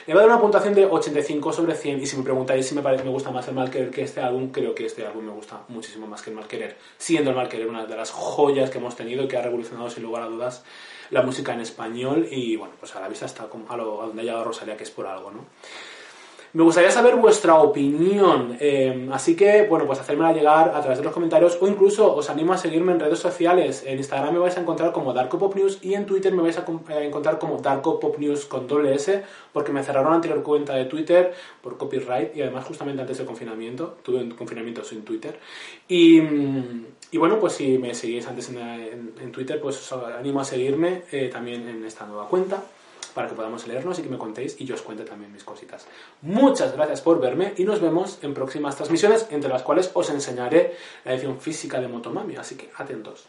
Le 0.06 0.14
voy 0.14 0.24
a 0.24 0.26
dar 0.26 0.34
una 0.34 0.42
puntuación 0.42 0.74
de 0.74 0.86
85 0.86 1.54
sobre 1.54 1.76
100 1.76 2.02
y 2.02 2.06
si 2.06 2.18
me 2.18 2.24
preguntáis 2.24 2.68
si 2.68 2.76
me, 2.76 2.82
parece, 2.82 3.04
me 3.04 3.12
gusta 3.12 3.32
más 3.32 3.48
el 3.48 3.56
Malquerer 3.56 3.92
que 3.92 4.04
este 4.04 4.20
álbum, 4.20 4.52
creo 4.52 4.76
que 4.76 4.86
este 4.86 5.06
álbum 5.06 5.26
me 5.26 5.32
gusta 5.32 5.64
muchísimo 5.70 6.06
más 6.08 6.22
que 6.22 6.32
el 6.32 6.36
Malquerer. 6.36 6.78
Siendo 6.98 7.30
el 7.30 7.36
Malquerer 7.36 7.68
una 7.68 7.86
de 7.86 7.96
las 7.96 8.12
joyas 8.12 8.70
que 8.70 8.78
hemos 8.78 8.96
tenido 8.96 9.28
que 9.28 9.38
ha 9.38 9.42
revolucionado 9.42 9.90
sin 9.90 10.04
lugar 10.04 10.24
a 10.24 10.28
dudas 10.28 10.64
la 11.12 11.22
música 11.22 11.54
en 11.54 11.62
español 11.62 12.28
y 12.30 12.56
bueno, 12.56 12.76
pues 12.80 12.96
a 12.96 13.00
la 13.00 13.08
vista 13.08 13.26
está 13.26 13.46
como 13.46 13.72
a 13.72 13.78
donde 13.78 14.22
ha 14.22 14.26
llegado 14.26 14.44
Rosalía, 14.44 14.78
que 14.78 14.84
es 14.84 14.92
por 14.92 15.08
algo, 15.08 15.32
¿no? 15.32 15.46
Me 16.52 16.64
gustaría 16.64 16.90
saber 16.90 17.16
vuestra 17.16 17.60
opinión, 17.60 18.58
eh, 18.60 19.08
así 19.12 19.36
que, 19.36 19.68
bueno, 19.68 19.86
pues 19.86 20.00
hacérmela 20.00 20.34
llegar 20.34 20.70
a 20.70 20.82
través 20.82 20.98
de 20.98 21.04
los 21.04 21.14
comentarios 21.14 21.60
o 21.62 21.68
incluso 21.68 22.16
os 22.16 22.28
animo 22.32 22.54
a 22.54 22.58
seguirme 22.58 22.92
en 22.92 23.00
redes 23.00 23.20
sociales. 23.20 23.84
En 23.86 24.00
Instagram 24.00 24.34
me 24.34 24.40
vais 24.40 24.58
a 24.58 24.62
encontrar 24.62 24.92
como 24.92 25.14
Darko 25.14 25.38
Pop 25.38 25.56
News 25.56 25.78
y 25.84 25.94
en 25.94 26.08
Twitter 26.08 26.34
me 26.34 26.42
vais 26.42 26.58
a, 26.58 26.66
encontrar 27.04 27.38
como 27.38 27.58
Darko 27.58 28.00
Pop 28.00 28.18
News 28.18 28.46
con 28.46 28.68
doble 28.68 28.96
S 28.96 29.24
porque 29.54 29.72
me 29.72 29.84
cerraron 29.84 30.10
la 30.10 30.16
anterior 30.16 30.42
cuenta 30.42 30.74
de 30.74 30.86
Twitter 30.86 31.36
por 31.62 31.78
copyright 31.78 32.36
y 32.36 32.42
además 32.42 32.66
justamente 32.66 33.02
antes 33.02 33.20
del 33.20 33.28
confinamiento, 33.28 33.98
tuve 34.02 34.24
un 34.24 34.32
confinamiento 34.32 34.84
sin 34.84 35.04
Twitter. 35.04 35.40
Y, 35.88 36.20
bueno, 37.14 37.40
pues 37.40 37.54
si 37.54 37.78
me 37.78 37.94
seguís 37.94 38.26
antes 38.26 38.50
en 38.50 39.32
Twitter, 39.32 39.62
pues 39.62 39.78
os 39.78 40.04
animo 40.04 40.42
a 40.42 40.46
seguirme 40.46 41.04
eh, 41.12 41.30
también 41.32 41.68
en 41.68 41.86
esta 41.86 42.08
nueva 42.08 42.28
cuenta 42.28 42.64
para 43.10 43.28
que 43.28 43.36
podamos 43.36 43.68
leernos 43.68 44.00
y 44.00 44.04
que 44.04 44.10
me 44.10 44.18
contéis 44.18 44.60
y 44.60 44.66
yo 44.66 44.76
os 44.76 44.82
cuente 44.82 45.04
también 45.04 45.32
mis 45.32 45.44
cositas. 45.44 45.88
Muchas 46.22 46.74
gracias 46.74 47.02
por 47.02 47.20
verme 47.20 47.54
y 47.58 47.64
nos 47.64 47.82
vemos 47.82 48.20
en 48.22 48.34
próximas 48.34 48.76
transmisiones, 48.76 49.28
entre 49.32 49.50
las 49.50 49.64
cuales 49.64 49.92
os 49.94 50.10
enseñaré 50.10 50.76
la 51.06 51.14
edición 51.14 51.40
física 51.40 51.80
de 51.80 51.88
Motomami, 51.88 52.36
así 52.36 52.56
que 52.56 52.70
atentos. 52.78 53.28